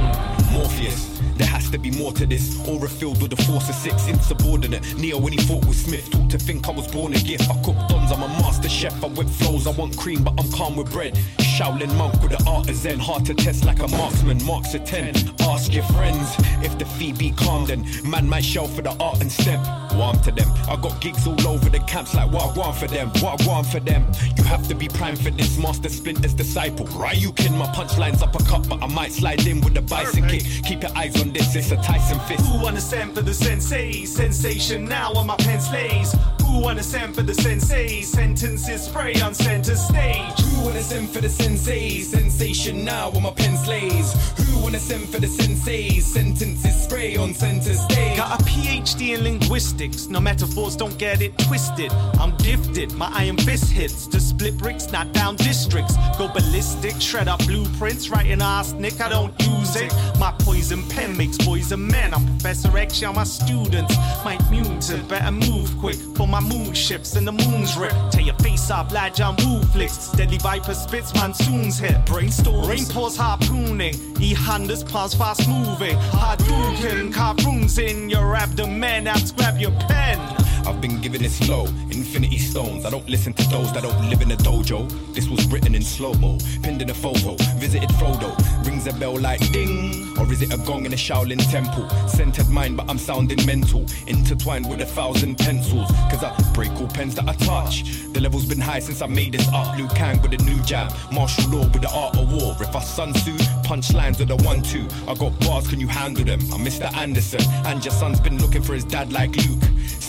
[0.52, 1.20] Morpheus.
[1.40, 2.60] Has to be more to this.
[2.68, 4.96] Aura filled with the force of six, insubordinate.
[4.98, 7.50] Neo when he fought with Smith, taught to think I was born a gift.
[7.50, 9.04] I cook dons, I'm a master chef.
[9.04, 11.16] I whip flows, I want cream, but I'm calm with bread.
[11.58, 14.44] Shaolin monk with the art of Zen, hard to test like a marksman.
[14.46, 15.16] Marks a 10.
[15.42, 19.22] Ask your friends if the fee be calm, then man might shell for the art
[19.22, 19.60] and step.
[19.94, 20.52] Warm to them.
[20.70, 23.48] I got gigs all over the camps like what I want for them, what I
[23.48, 24.06] want for them.
[24.38, 26.86] You have to be prime for this, master Splinter's disciple.
[26.88, 29.82] Right, you can my punchlines up a cup, but I might slide in with a
[29.82, 30.44] bison kick.
[30.64, 32.46] Keep your eyes on this, it's a Tyson fist.
[32.48, 34.06] Who send for the sensei?
[34.06, 36.16] Sensation now on my pen slays.
[36.46, 38.02] Who send for the sensei?
[38.02, 40.40] Sentences spray on center stage.
[40.40, 42.02] Who send for the sensei?
[42.02, 44.14] Sensation now when my pen slays.
[44.38, 46.00] Who wanna send for the sensei?
[46.00, 48.18] Sentences spray on center stage.
[48.18, 50.08] Got a PhD in linguistics.
[50.08, 51.92] No metaphors, don't get it twisted.
[52.20, 52.94] I'm gifted.
[52.94, 55.96] My iron fist hits to split bricks, not down districts.
[56.18, 59.00] Go ballistic, shred up blueprints, writing arsenic.
[59.02, 59.94] I don't use it.
[60.20, 62.14] My poison pen makes poison men.
[62.14, 63.96] I'm Professor X, y'all my students.
[64.24, 65.98] Might mutant, better move quick.
[66.16, 67.94] For my moon ships and the moon's rip.
[68.12, 70.10] Tear your face off, lad John Woo flicks.
[70.12, 71.98] Deadly viper spits, monsoons hit.
[72.06, 72.68] Brainstorms.
[72.68, 73.96] rain pours harpooning.
[74.20, 75.98] E Honda's paws fast moving.
[75.98, 79.04] Hadouken, carve runes in your abdomen.
[79.04, 80.47] Now grab your pen.
[80.68, 82.86] I've been given this flow, infinity stones.
[82.86, 84.86] I don't listen to those that don't live in a dojo.
[85.14, 87.36] This was written in slow mo, pinned in a photo.
[87.56, 90.18] Visited Frodo, rings a bell like ding.
[90.20, 91.88] Or is it a gong in a Shaolin temple?
[92.10, 93.86] Centered mind, but I'm sounding mental.
[94.08, 95.90] Intertwined with a thousand pencils.
[96.12, 98.04] Cause I break all pens that I touch.
[98.12, 99.78] The level's been high since I made this up.
[99.78, 100.92] Liu Kang with a new jab.
[101.14, 102.58] Martial law with the art of war.
[102.60, 104.86] If I Sun Tzu, punchlines with the one two.
[105.08, 106.42] I got bars, can you handle them?
[106.52, 106.94] I'm Mr.
[106.98, 107.40] Anderson.
[107.66, 109.64] And your son's been looking for his dad like Luke.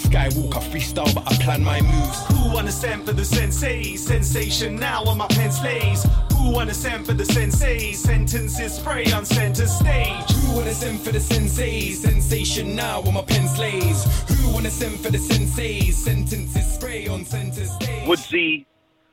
[0.08, 2.24] Skywalk, I freestyle, but I plan my moves.
[2.28, 3.94] Who wanna send for the sensei?
[3.96, 6.06] Sensation now when my pen slays.
[6.32, 7.92] Who wanna send for the sensei?
[7.92, 10.30] Sentences spray on center stage.
[10.30, 11.92] Who wanna send for the sensei?
[11.92, 14.04] Sensation now when my pen slays.
[14.30, 15.90] Who wanna send for the sensei?
[15.90, 18.08] Sentences spray on center stage.
[18.08, 18.64] Woodsy,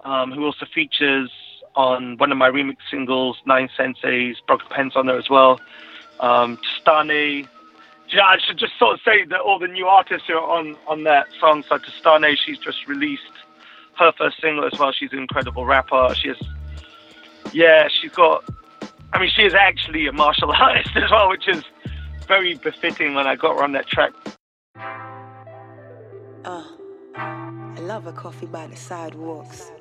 [0.06, 1.30] um, who also features
[1.76, 5.60] on one of my remix singles, Nine Senseis, Broken Pens on there as well.
[6.22, 7.50] Um, Tastane.
[8.16, 10.78] Yeah, I should just sort of say that all the new artists who are on,
[10.88, 11.66] on that song.
[11.68, 13.24] So Tastane, she's just released
[14.00, 14.94] her first single as well.
[14.94, 16.16] She's an incredible rapper.
[16.16, 16.38] She has,
[17.52, 18.46] yeah, she's got,
[19.12, 21.62] I mean, she is actually a martial artist as well, which is
[22.26, 24.14] very befitting when I got her on that track.
[26.46, 26.64] Uh,
[27.18, 29.74] I love a coffee by the sidewalks.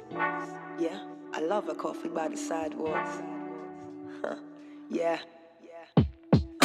[0.81, 0.99] Yeah,
[1.33, 3.23] I love a coffee by the sidewalks.
[4.21, 4.35] Huh.
[4.91, 5.19] Yeah.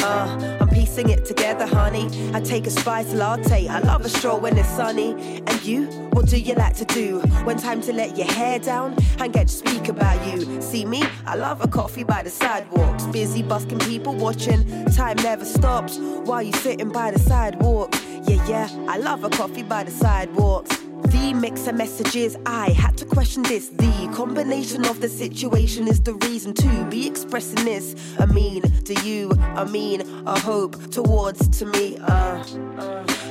[0.02, 2.08] Uh, I'm piecing it together, honey.
[2.34, 3.68] I take a spice latte.
[3.68, 5.12] I love a stroll when it's sunny.
[5.46, 8.96] And you, what do you like to do when time to let your hair down
[9.18, 10.60] and get to speak about you?
[10.62, 13.04] See me, I love a coffee by the sidewalks.
[13.06, 14.86] Busy busking people watching.
[14.86, 17.94] Time never stops while you sitting by the sidewalk.
[18.26, 20.76] Yeah, yeah, I love a coffee by the sidewalks.
[21.08, 23.68] The mix of messages, I had to question this.
[23.68, 27.96] The combination of the situation is the reason to be expressing this.
[28.18, 31.98] I mean, to you, I mean, a hope towards to me.
[31.98, 32.44] Uh,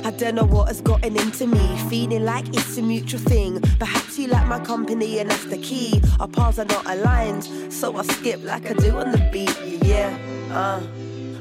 [0.04, 3.60] I don't know what has gotten into me, feeling like it's a mutual thing.
[3.78, 6.02] Perhaps you like my company, and that's the key.
[6.18, 9.56] Our paths are not aligned, so I skip like I do on the beat.
[9.84, 10.16] Yeah,
[10.52, 10.80] uh.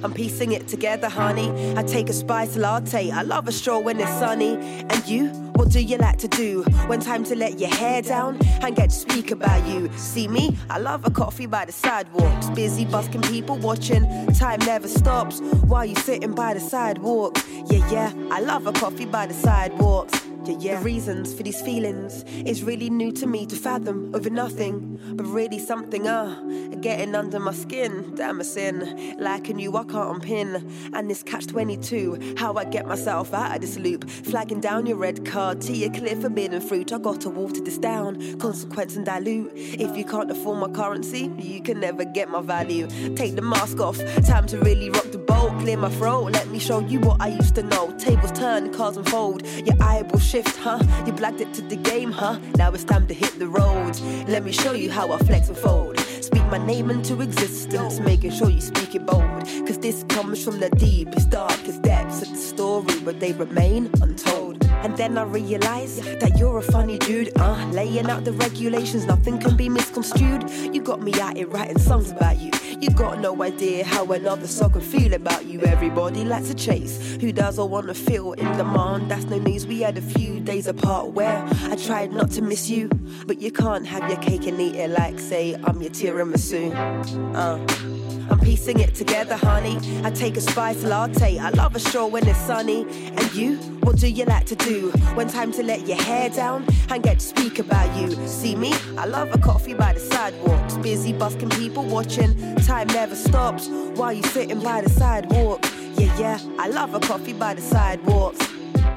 [0.04, 1.52] I'm piecing it together, honey.
[1.78, 3.12] I take a spice latte.
[3.12, 4.56] I love a stroll when it's sunny.
[4.90, 8.38] And you, what do you like to do when time to let your hair down
[8.62, 9.92] and get to speak about you?
[9.98, 12.50] See me, I love a coffee by the sidewalks.
[12.52, 14.08] Busy busking people watching.
[14.36, 17.38] Time never stops while you sitting by the sidewalk.
[17.70, 20.30] Yeah, yeah, I love a coffee by the sidewalks.
[20.46, 20.80] Yeah, yeah.
[20.80, 25.26] The reasons for these feelings is really new to me to fathom over nothing, but
[25.26, 26.42] really something, uh,
[26.82, 28.16] getting under my skin.
[28.16, 30.92] Damn a sin, liking you I can't unpin.
[30.94, 34.10] And this catch 22, how I get myself out of this loop.
[34.10, 36.92] Flagging down your red card to your clear forbidden fruit.
[36.94, 39.52] I gotta water this down, consequence and dilute.
[39.56, 42.88] If you can't afford my currency, you can never get my value.
[43.16, 46.32] Take the mask off, time to really rock the boat, clear my throat.
[46.34, 47.96] Let me show you what I used to know.
[47.98, 50.80] Tables turn, cards unfold, your eyeball shift, huh?
[51.06, 52.40] You blacked it to the game, huh?
[52.56, 54.00] Now it's time to hit the road.
[54.28, 56.00] Let me show you how I flex and fold.
[56.00, 59.46] Speak my name into existence, making sure you speak it bold.
[59.68, 64.39] Cause this comes from the deepest, darkest depths of the story, but they remain untold.
[64.84, 69.38] And then I realize that you're a funny dude, uh, laying out the regulations, nothing
[69.38, 70.50] can be misconstrued.
[70.50, 72.52] You got me out here writing songs about you.
[72.80, 75.60] You got no idea how another song can feel about you.
[75.62, 77.18] Everybody likes a chase.
[77.20, 79.12] Who does I wanna feel in demand?
[79.12, 79.68] That's no news.
[79.68, 82.88] We had a few days apart where I tried not to miss you,
[83.28, 87.36] but you can't have your cake and eat it like say I'm your tiramisu.
[87.36, 88.00] Uh.
[88.30, 89.80] I'm piecing it together, honey.
[90.04, 91.40] I take a spice latte.
[91.40, 92.84] I love a stroll when it's sunny.
[92.84, 94.69] And you, what do you like to do
[95.16, 98.12] when time to let your hair down and get to speak about you?
[98.28, 100.78] See me, I love a coffee by the sidewalks.
[100.78, 102.56] Busy busking people watching.
[102.58, 105.66] Time never stops while you're sitting by the sidewalk.
[105.96, 108.46] Yeah, yeah, I love a coffee by the sidewalks.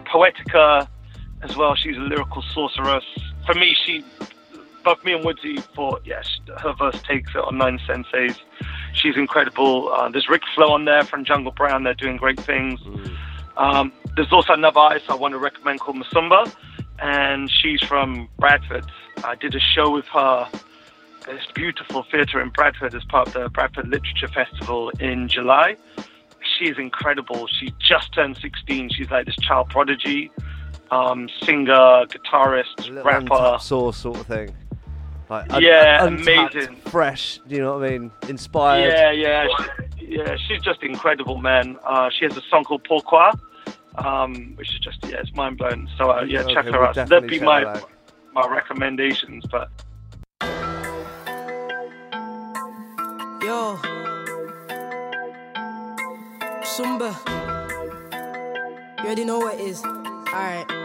[0.07, 0.89] Poetica
[1.43, 1.75] as well.
[1.75, 3.05] She's a lyrical sorceress.
[3.47, 4.05] For me, she,
[4.85, 6.29] both me and Woodsy thought, yes,
[6.59, 8.37] her verse takes it on Nine Senseis.
[8.93, 9.91] She's incredible.
[9.93, 11.83] Uh, there's Rick Flow on there from Jungle Brown.
[11.83, 12.79] They're doing great things.
[13.57, 16.53] Um, there's also another artist I want to recommend called Masumba.
[17.01, 18.85] and she's from Bradford.
[19.25, 23.35] I did a show with her at this beautiful theatre in Bradford as part of
[23.35, 25.77] the Bradford Literature Festival in July.
[26.59, 27.47] She is incredible.
[27.49, 28.91] She just turned 16.
[28.91, 30.31] She's like this child prodigy,
[30.91, 33.59] um, singer, guitarist, rapper.
[33.61, 34.55] sauce sort of thing.
[35.31, 36.77] Like, Yeah, un- amazing.
[36.87, 37.39] fresh.
[37.49, 38.11] do You know what I mean?
[38.29, 38.89] Inspired.
[38.93, 39.47] Yeah, yeah,
[39.99, 40.37] she, yeah.
[40.47, 41.79] She's just incredible, man.
[41.87, 43.31] Uh, she has a song called Pourquoi,
[43.97, 45.89] um, which is just yeah, it's mind blowing.
[45.99, 46.95] So uh, yeah, Okay, check her we'll out.
[46.95, 47.91] So that'd be my out.
[48.33, 49.45] my recommendations.
[49.51, 49.69] But
[53.43, 53.77] Yo.
[56.63, 57.13] Sumba.
[59.01, 59.85] You already know what it is.
[59.85, 60.67] Alright.
[60.69, 60.82] Pourquoi?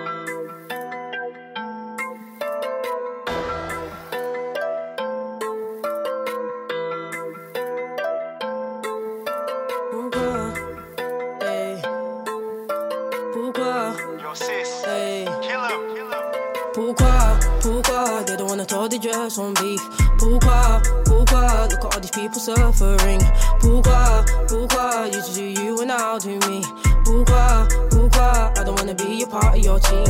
[22.48, 23.19] Suffering?
[23.60, 26.61] Pourquoi, pourquoi you do you and I'll do me?
[27.03, 30.07] Pourquoi, pourquoi I don't wanna be a part of your team?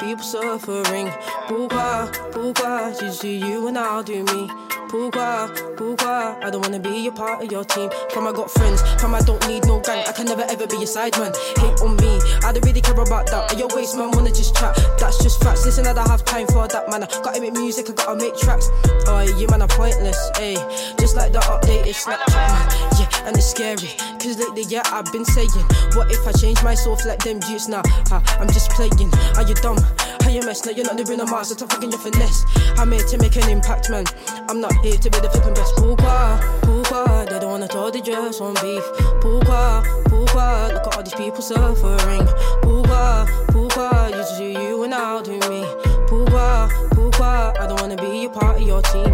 [0.00, 1.10] People suffering?
[1.46, 4.48] Pourquoi, pourquoi just you and I'll do me?
[4.88, 7.90] Pourquoi, pourquoi I don't wanna be a part of your team?
[8.10, 10.04] From I got friends, from I don't need no gang.
[10.08, 11.32] I can never ever be a side man.
[11.56, 13.56] Hate on me, I don't really care about that.
[13.56, 14.74] Your waste man wanna just chat.
[14.98, 15.64] That's just facts.
[15.64, 17.04] Listen, I don't have time for that man.
[17.04, 18.68] I gotta make music, I gotta make tracks.
[19.06, 20.58] Oh, you man are pointless, ayy.
[20.98, 22.98] Just like the updated Snapchat, man.
[22.98, 23.90] Yeah, and it's scary.
[24.20, 25.50] Cause lately, yeah, I've been saying,
[25.94, 27.82] what if I change myself like them dudes now?
[28.08, 29.10] Huh, I'm just playing.
[29.36, 29.78] Are you dumb?
[30.24, 30.64] Are you mess?
[30.64, 32.44] No, you're not living on Mars, so stop fucking your finesse.
[32.76, 34.04] I'm here to make an impact, man.
[34.48, 35.74] I'm not here to be the flipping best.
[35.76, 36.38] Pourquoi?
[36.62, 37.26] Pourquoi?
[37.28, 38.84] They don't wanna throw the dress on beef.
[39.20, 39.82] Pourquoi?
[40.06, 40.72] Pourquoi?
[40.72, 42.26] Look at all these people suffering.
[42.62, 43.26] Pourquoi?
[43.48, 44.10] Pourquoi?
[44.10, 45.64] You do you and I'll do me.
[46.06, 46.68] Pourquoi?
[46.90, 47.52] Pourquoi?
[47.58, 49.12] I don't wanna be a part of your team.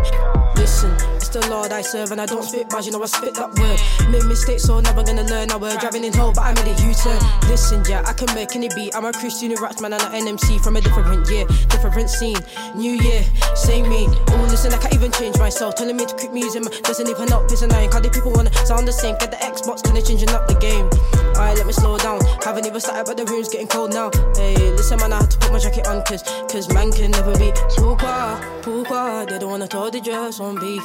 [0.56, 0.94] Listen,
[1.40, 3.78] the Lord I serve and I don't spit bars, you know I spit that word.
[4.10, 5.50] Made mistakes, so never gonna learn.
[5.50, 7.20] I we're driving in hell, but I made a U-turn.
[7.48, 8.96] Listen, yeah, I can make any beat.
[8.96, 12.38] I'm a Christian raps, man, and an NMC from a different year, different scene.
[12.74, 13.22] New year,
[13.54, 14.08] same me.
[14.08, 15.74] Oh, listen, I can't even change myself.
[15.74, 17.50] Telling me to quit music, man, doesn't even help.
[17.50, 17.90] It's annoying.
[17.90, 19.16] Cause the people wanna sound the same.
[19.18, 20.88] Get the Xbox, kinda changing up the game.
[21.36, 22.20] Alright, let me slow down.
[22.44, 24.10] Haven't even started, but the room's getting cold now.
[24.36, 27.36] Hey, listen, man, I had to put my jacket on, cause, cause man can never
[27.36, 27.52] be.
[27.76, 30.82] Pourquoi, pourquoi, they don't wanna throw the dress on beef.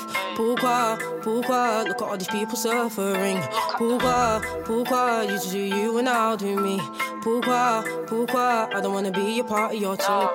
[1.21, 3.39] Pourquoi, look at all these people suffering.
[3.77, 6.79] Pourquoi, pourquoi, you just do you and I'll do me.
[7.21, 10.29] Pourquoi, pourquoi, I don't wanna be a part of your team.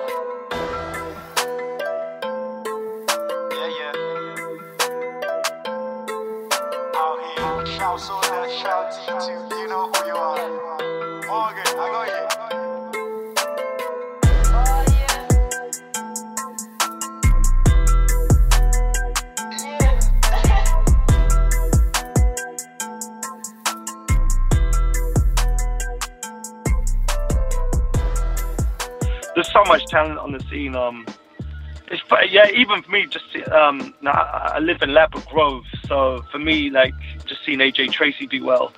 [7.77, 9.91] Shout so that shout T2, you know
[29.57, 30.75] so much talent on the scene.
[30.75, 31.05] Um,
[31.89, 36.39] it's yeah, even for me, just um, now I live in Ladbroke Grove, so for
[36.39, 36.93] me, like
[37.25, 38.73] just seeing AJ Tracey do well,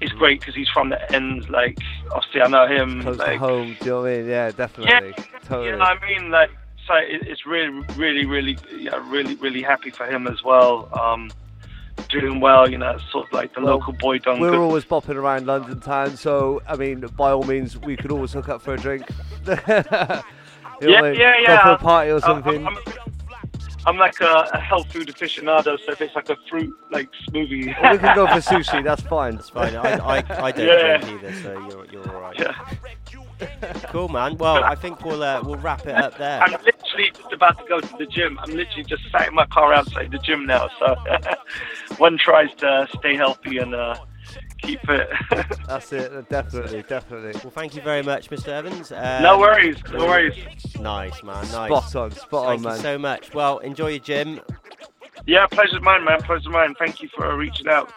[0.00, 1.48] is great because he's from the ends.
[1.48, 1.78] Like
[2.12, 3.02] obviously, I know him.
[3.02, 3.76] Close like, to home.
[3.80, 4.28] Do you know what I mean?
[4.28, 5.12] Yeah, definitely.
[5.44, 5.66] Totally.
[5.66, 6.30] you know what I mean?
[6.30, 6.50] Like,
[6.86, 10.90] so it, it's really, really, really, yeah, really, really happy for him as well.
[11.00, 11.30] Um,
[12.08, 14.60] doing well, you know, sort of like the Well, local boy done We're good.
[14.60, 18.48] always bopping around London town, so I mean, by all means, we could always hook
[18.48, 19.06] up for a drink.
[20.82, 21.56] Yeah, yeah, yeah.
[21.56, 22.66] Go for a party or uh, something.
[22.66, 22.84] I'm, I'm,
[23.86, 27.74] I'm like a, a health food aficionado, so if it's like a fruit like smoothie,
[27.82, 28.84] Well, we can go for sushi.
[28.84, 29.36] That's fine.
[29.36, 29.74] That's fine.
[29.74, 30.98] I, I, I don't Yeah.
[30.98, 32.36] drink either, so you're, you're all right.
[33.90, 34.36] Cool, man.
[34.36, 36.40] Well, I think we'll uh, we'll wrap it up there.
[36.42, 38.38] I'm literally just about to go to the gym.
[38.40, 40.68] I'm literally just sat in my car outside the gym now.
[40.78, 40.96] So
[41.98, 43.96] one tries to stay healthy and uh,
[44.58, 45.08] keep it.
[45.68, 46.28] That's it.
[46.28, 47.32] Definitely, definitely.
[47.42, 48.48] Well, thank you very much, Mr.
[48.48, 48.92] Evans.
[48.92, 50.34] Um, No worries, no worries.
[50.80, 51.42] Nice, man.
[51.52, 51.68] Nice.
[51.70, 52.76] Spot on, spot on, Thank man.
[52.76, 53.34] you so much.
[53.34, 54.40] Well, enjoy your gym.
[55.26, 56.20] yeah, pleasure's mine, man.
[56.22, 56.74] Pleasure's mine.
[56.78, 57.92] Thank you for reaching out.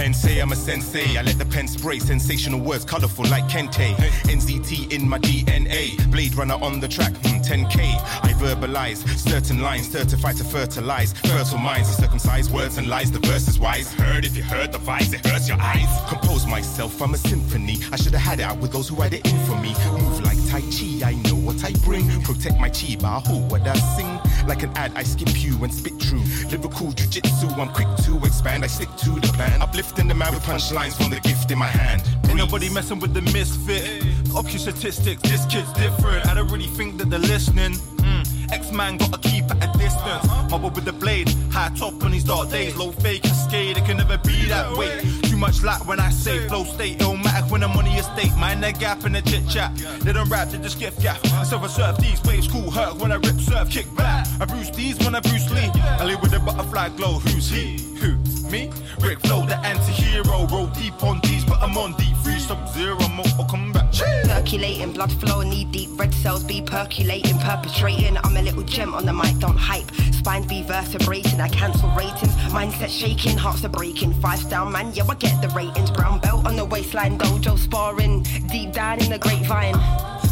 [0.00, 1.18] Men say I'm a sensei.
[1.18, 3.94] I let the pen spray sensational words, colorful like Kente.
[4.34, 6.10] NZT in my DNA.
[6.10, 7.76] Blade runner on the track, hmm, 10k.
[8.22, 11.12] I verbalize certain lines, certified to fertilize.
[11.12, 13.12] Fertile minds and circumcised words and lies.
[13.12, 13.92] The verse is wise.
[13.92, 15.90] Heard if you heard the vibes, it hurts your eyes.
[16.08, 17.76] Compose myself, I'm a symphony.
[17.92, 19.74] I should have had it out with those who had it in for me.
[19.92, 22.08] Move like Tai Chi, I know what I bring.
[22.22, 24.29] Protect my chi, but who would I sing?
[24.46, 26.22] Like an ad, I skip you and spit true.
[26.50, 28.64] Lyrical jujitsu, I'm quick to expand.
[28.64, 29.60] I stick to the plan.
[29.62, 32.02] Uplifting the man with punchlines from the gift in my hand.
[32.28, 34.04] Ain't nobody messing with the misfit.
[34.50, 36.26] Your statistics, this kid's different.
[36.26, 37.72] I don't really think that they're listening.
[37.72, 38.52] Mm.
[38.52, 40.26] X-Man gotta keep at a distance.
[40.50, 42.76] Mobile with the blade, high top on these dark days.
[42.76, 44.98] Low fake cascade, it can never be that way.
[45.40, 46.98] Much light when I say flow state.
[46.98, 48.36] Illmatic when I'm on the estate.
[48.36, 49.74] Mind that gap in the chit chat.
[50.00, 51.18] They don't rap, they just give gaff.
[51.32, 54.26] I surf these waves, cool hurt when I rip surf, kick back.
[54.38, 55.70] I Bruce these when I Bruce Lee.
[55.74, 57.20] I live with a butterfly glow.
[57.20, 57.78] Who's he?
[58.00, 58.16] Who?
[58.50, 58.70] Me?
[59.00, 60.46] Rick Flow, the anti-hero.
[60.48, 62.14] Roll deep on these, but I'm on deep.
[62.18, 63.79] Free sub zero, Mortal Kombat.
[63.92, 68.16] Percolating, blood flow, knee deep, red cells be percolating, perpetrating.
[68.18, 69.90] I'm a little gem on the mic, don't hype.
[70.12, 72.34] Spine be vertebrating, I cancel ratings.
[72.52, 74.14] Mindset shaking, hearts are breaking.
[74.14, 75.90] Five star man, yeah, I get the ratings.
[75.90, 78.22] Brown belt on the waistline, dojo sparring.
[78.50, 79.74] Deep down in the grapevine.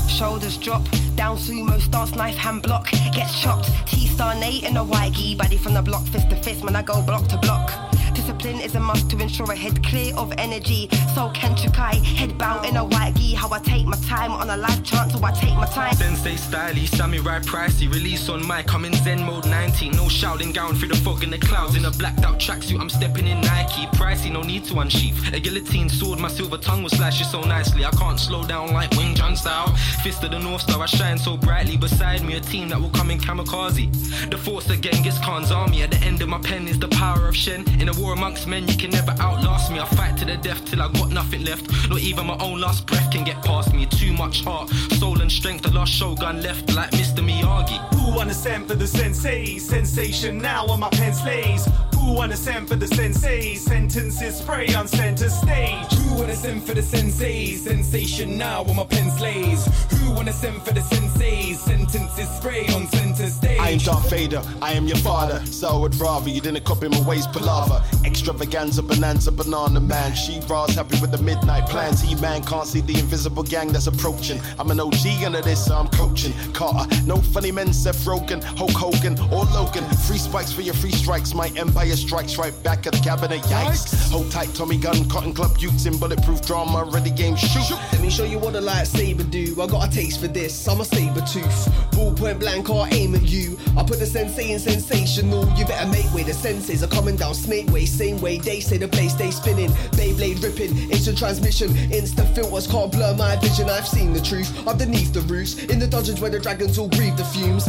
[0.08, 0.84] Shoulders drop,
[1.16, 3.70] down sumo stance, knife hand block, gets chopped.
[3.86, 6.82] T star Nate in a white body from the block, fist to fist, man, I
[6.82, 7.87] go block to block.
[8.18, 10.88] Discipline is a must to ensure a head clear of energy.
[11.14, 13.34] So Kenchukai, head bound in a white gi.
[13.34, 15.94] How I take my time on a live chance, so I take my time.
[15.94, 17.88] Sensei stylish, samurai pricey.
[17.88, 19.92] Release on mic, I'm in Zen mode 19.
[19.92, 21.76] No shouting gown through the fog and the clouds.
[21.76, 23.86] In a blacked out tracksuit, I'm stepping in Nike.
[23.96, 25.32] Pricey, no need to unsheath.
[25.32, 27.84] A guillotine sword, my silver tongue will slash you so nicely.
[27.84, 29.68] I can't slow down like Wing Chun style.
[30.02, 31.76] Fist of the North Star, I shine so brightly.
[31.76, 33.86] Beside me, a team that will come in kamikaze.
[34.28, 35.82] The force of Genghis Khan's army.
[35.82, 37.64] At the end of my pen is the power of Shen.
[37.80, 39.80] In a war amongst men, you can never outlast me.
[39.80, 41.70] I fight to the death till I got nothing left.
[41.88, 43.86] Not even my own last breath can get past me.
[43.86, 45.62] Too much heart, soul, and strength.
[45.62, 47.20] The last shogun left like Mr.
[47.28, 47.78] Miyagi.
[47.94, 49.58] Who send for the sensei?
[49.58, 51.68] Sensation now on my pen slays.
[51.98, 53.54] Who wanna send for the sensei?
[53.54, 55.92] Sentences spray on center stage.
[55.92, 57.54] Who wanna send for the sensei?
[57.56, 59.68] Sensation now on my pen slays.
[59.90, 61.52] Who wanna send for the sensei?
[61.54, 63.60] Sentences spray on center stage.
[63.60, 65.44] I am Darth Vader, I am your father.
[65.46, 67.82] So I would rather you didn't copy my ways, palaver.
[68.04, 70.14] Extravaganza, bonanza, banana man.
[70.14, 72.00] She raws happy with the midnight plans.
[72.00, 74.40] He man can't see the invisible gang that's approaching.
[74.58, 76.32] I'm an OG under this, so I'm coaching.
[76.52, 79.84] Carter, no funny men, Seth Rogen, Hulk Hogan, or Logan.
[80.06, 81.34] Free spikes for your free strikes.
[81.34, 83.42] My empire strikes right back at the cabinet.
[83.42, 84.10] Yikes.
[84.10, 86.84] Hold tight, Tommy gun, cotton club youths in bulletproof drama.
[86.84, 87.70] Ready game, shoot.
[87.92, 89.60] Let me show you what a lightsaber do.
[89.60, 90.68] I got a taste for this.
[90.68, 91.68] I'm a saber tooth.
[91.92, 93.58] Ballpoint blank, I'll aim at you.
[93.76, 95.48] I put the sensei in sensational.
[95.56, 96.22] You better make way.
[96.22, 97.86] The senseis are coming down snake way.
[97.86, 99.70] Same way they say the place they spinning.
[99.98, 100.90] Beyblade ripping.
[100.90, 101.76] Instant transmission.
[101.92, 103.68] Instant filters can't blur my vision.
[103.68, 105.64] I've seen the truth underneath the roots.
[105.64, 107.68] In the dungeons where the dragons all breathe the fumes.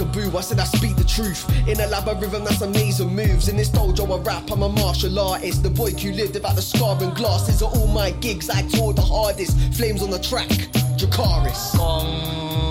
[0.00, 1.46] Peekaboo, I said I speak the truth.
[1.68, 3.48] In a lab of rhythm, that's amazing moves.
[3.48, 4.50] In this dojo, I rap.
[4.50, 5.62] I'm a martial artist.
[5.62, 8.48] The boy who lived about the scar and glasses are all my gigs.
[8.48, 9.58] I toured the hardest.
[9.74, 10.48] Flames on the track.
[10.96, 12.69] Dracarys.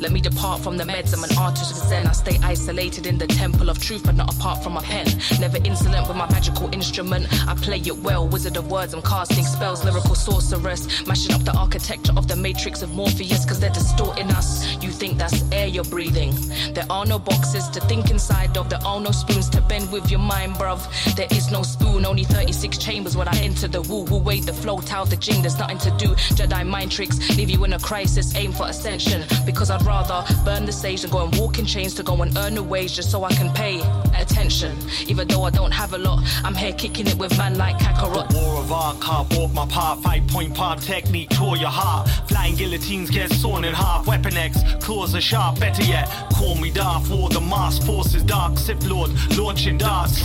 [0.00, 1.14] Let me depart from the meds.
[1.14, 2.06] I'm an artist of Zen.
[2.06, 5.06] I stay isolated in the temple of truth, but not apart from my pen.
[5.40, 7.26] Never insolent with my magical instrument.
[7.48, 8.28] I play it well.
[8.28, 9.84] Wizard of words, I'm casting spells.
[9.84, 11.06] Lyrical sorceress.
[11.06, 14.82] Mashing up the architecture of the matrix of Morpheus, cause they're distorting us.
[14.82, 16.34] You think that's air you're breathing.
[16.74, 18.68] There are no boxes to think inside of.
[18.68, 20.80] There are no spoons to bend with your mind, bruv.
[21.16, 24.52] There is no spoon, only 36 chambers when I enter the woo woo wait the
[24.52, 25.42] flow, towel the jing.
[25.42, 26.08] There's nothing to do.
[26.36, 28.34] Jedi mind tricks leave you in a crisis.
[28.34, 31.94] Aim for ascension because I'd rather burn the stage than go and walk in chains
[31.94, 33.80] to go and earn a wage just so I can pay
[34.18, 34.76] attention.
[35.06, 38.34] Even though I don't have a lot, I'm here kicking it with man like Kakarot.
[38.34, 42.08] War of art, car walk my path, five point palm technique, tore your heart.
[42.28, 44.06] Flying guillotines get sawn in half.
[44.06, 48.58] Weapon X, claws are sharp, better yet, call me Darth War, the mask forces dark,
[48.58, 50.22] Sith Lord, launching darts.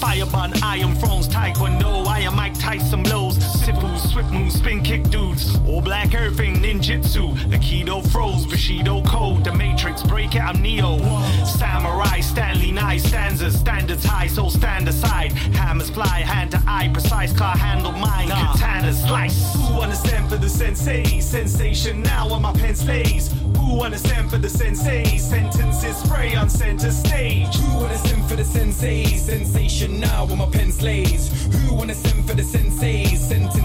[0.00, 3.38] Firebun, iron thrones, Taekwondo, I am Mike Tyson blows.
[3.38, 5.58] Sipples, swift moves, spin kick dudes.
[5.66, 7.50] All black everything, ninjutsu.
[7.50, 10.98] The Keto froze, Bushido code, the Matrix, break it, I'm Neo.
[11.44, 15.32] Samurai, Stanley Knight, stanzas, standards high, so stand aside.
[15.32, 18.28] Hammers fly, hand to eye, precise car handle mine.
[18.28, 19.54] Katana slice.
[19.54, 21.20] Who wanna send for the sensei?
[21.20, 23.32] Sensation now on my pen slays.
[23.56, 25.18] Who wanna send for the sensei?
[25.18, 27.54] Sentences spray on center stage.
[27.56, 29.04] Who wanna send for the sensei?
[29.04, 31.30] Sensation now on my pen slays.
[31.54, 33.04] Who wanna send for the sensei?
[33.04, 33.60] Sentence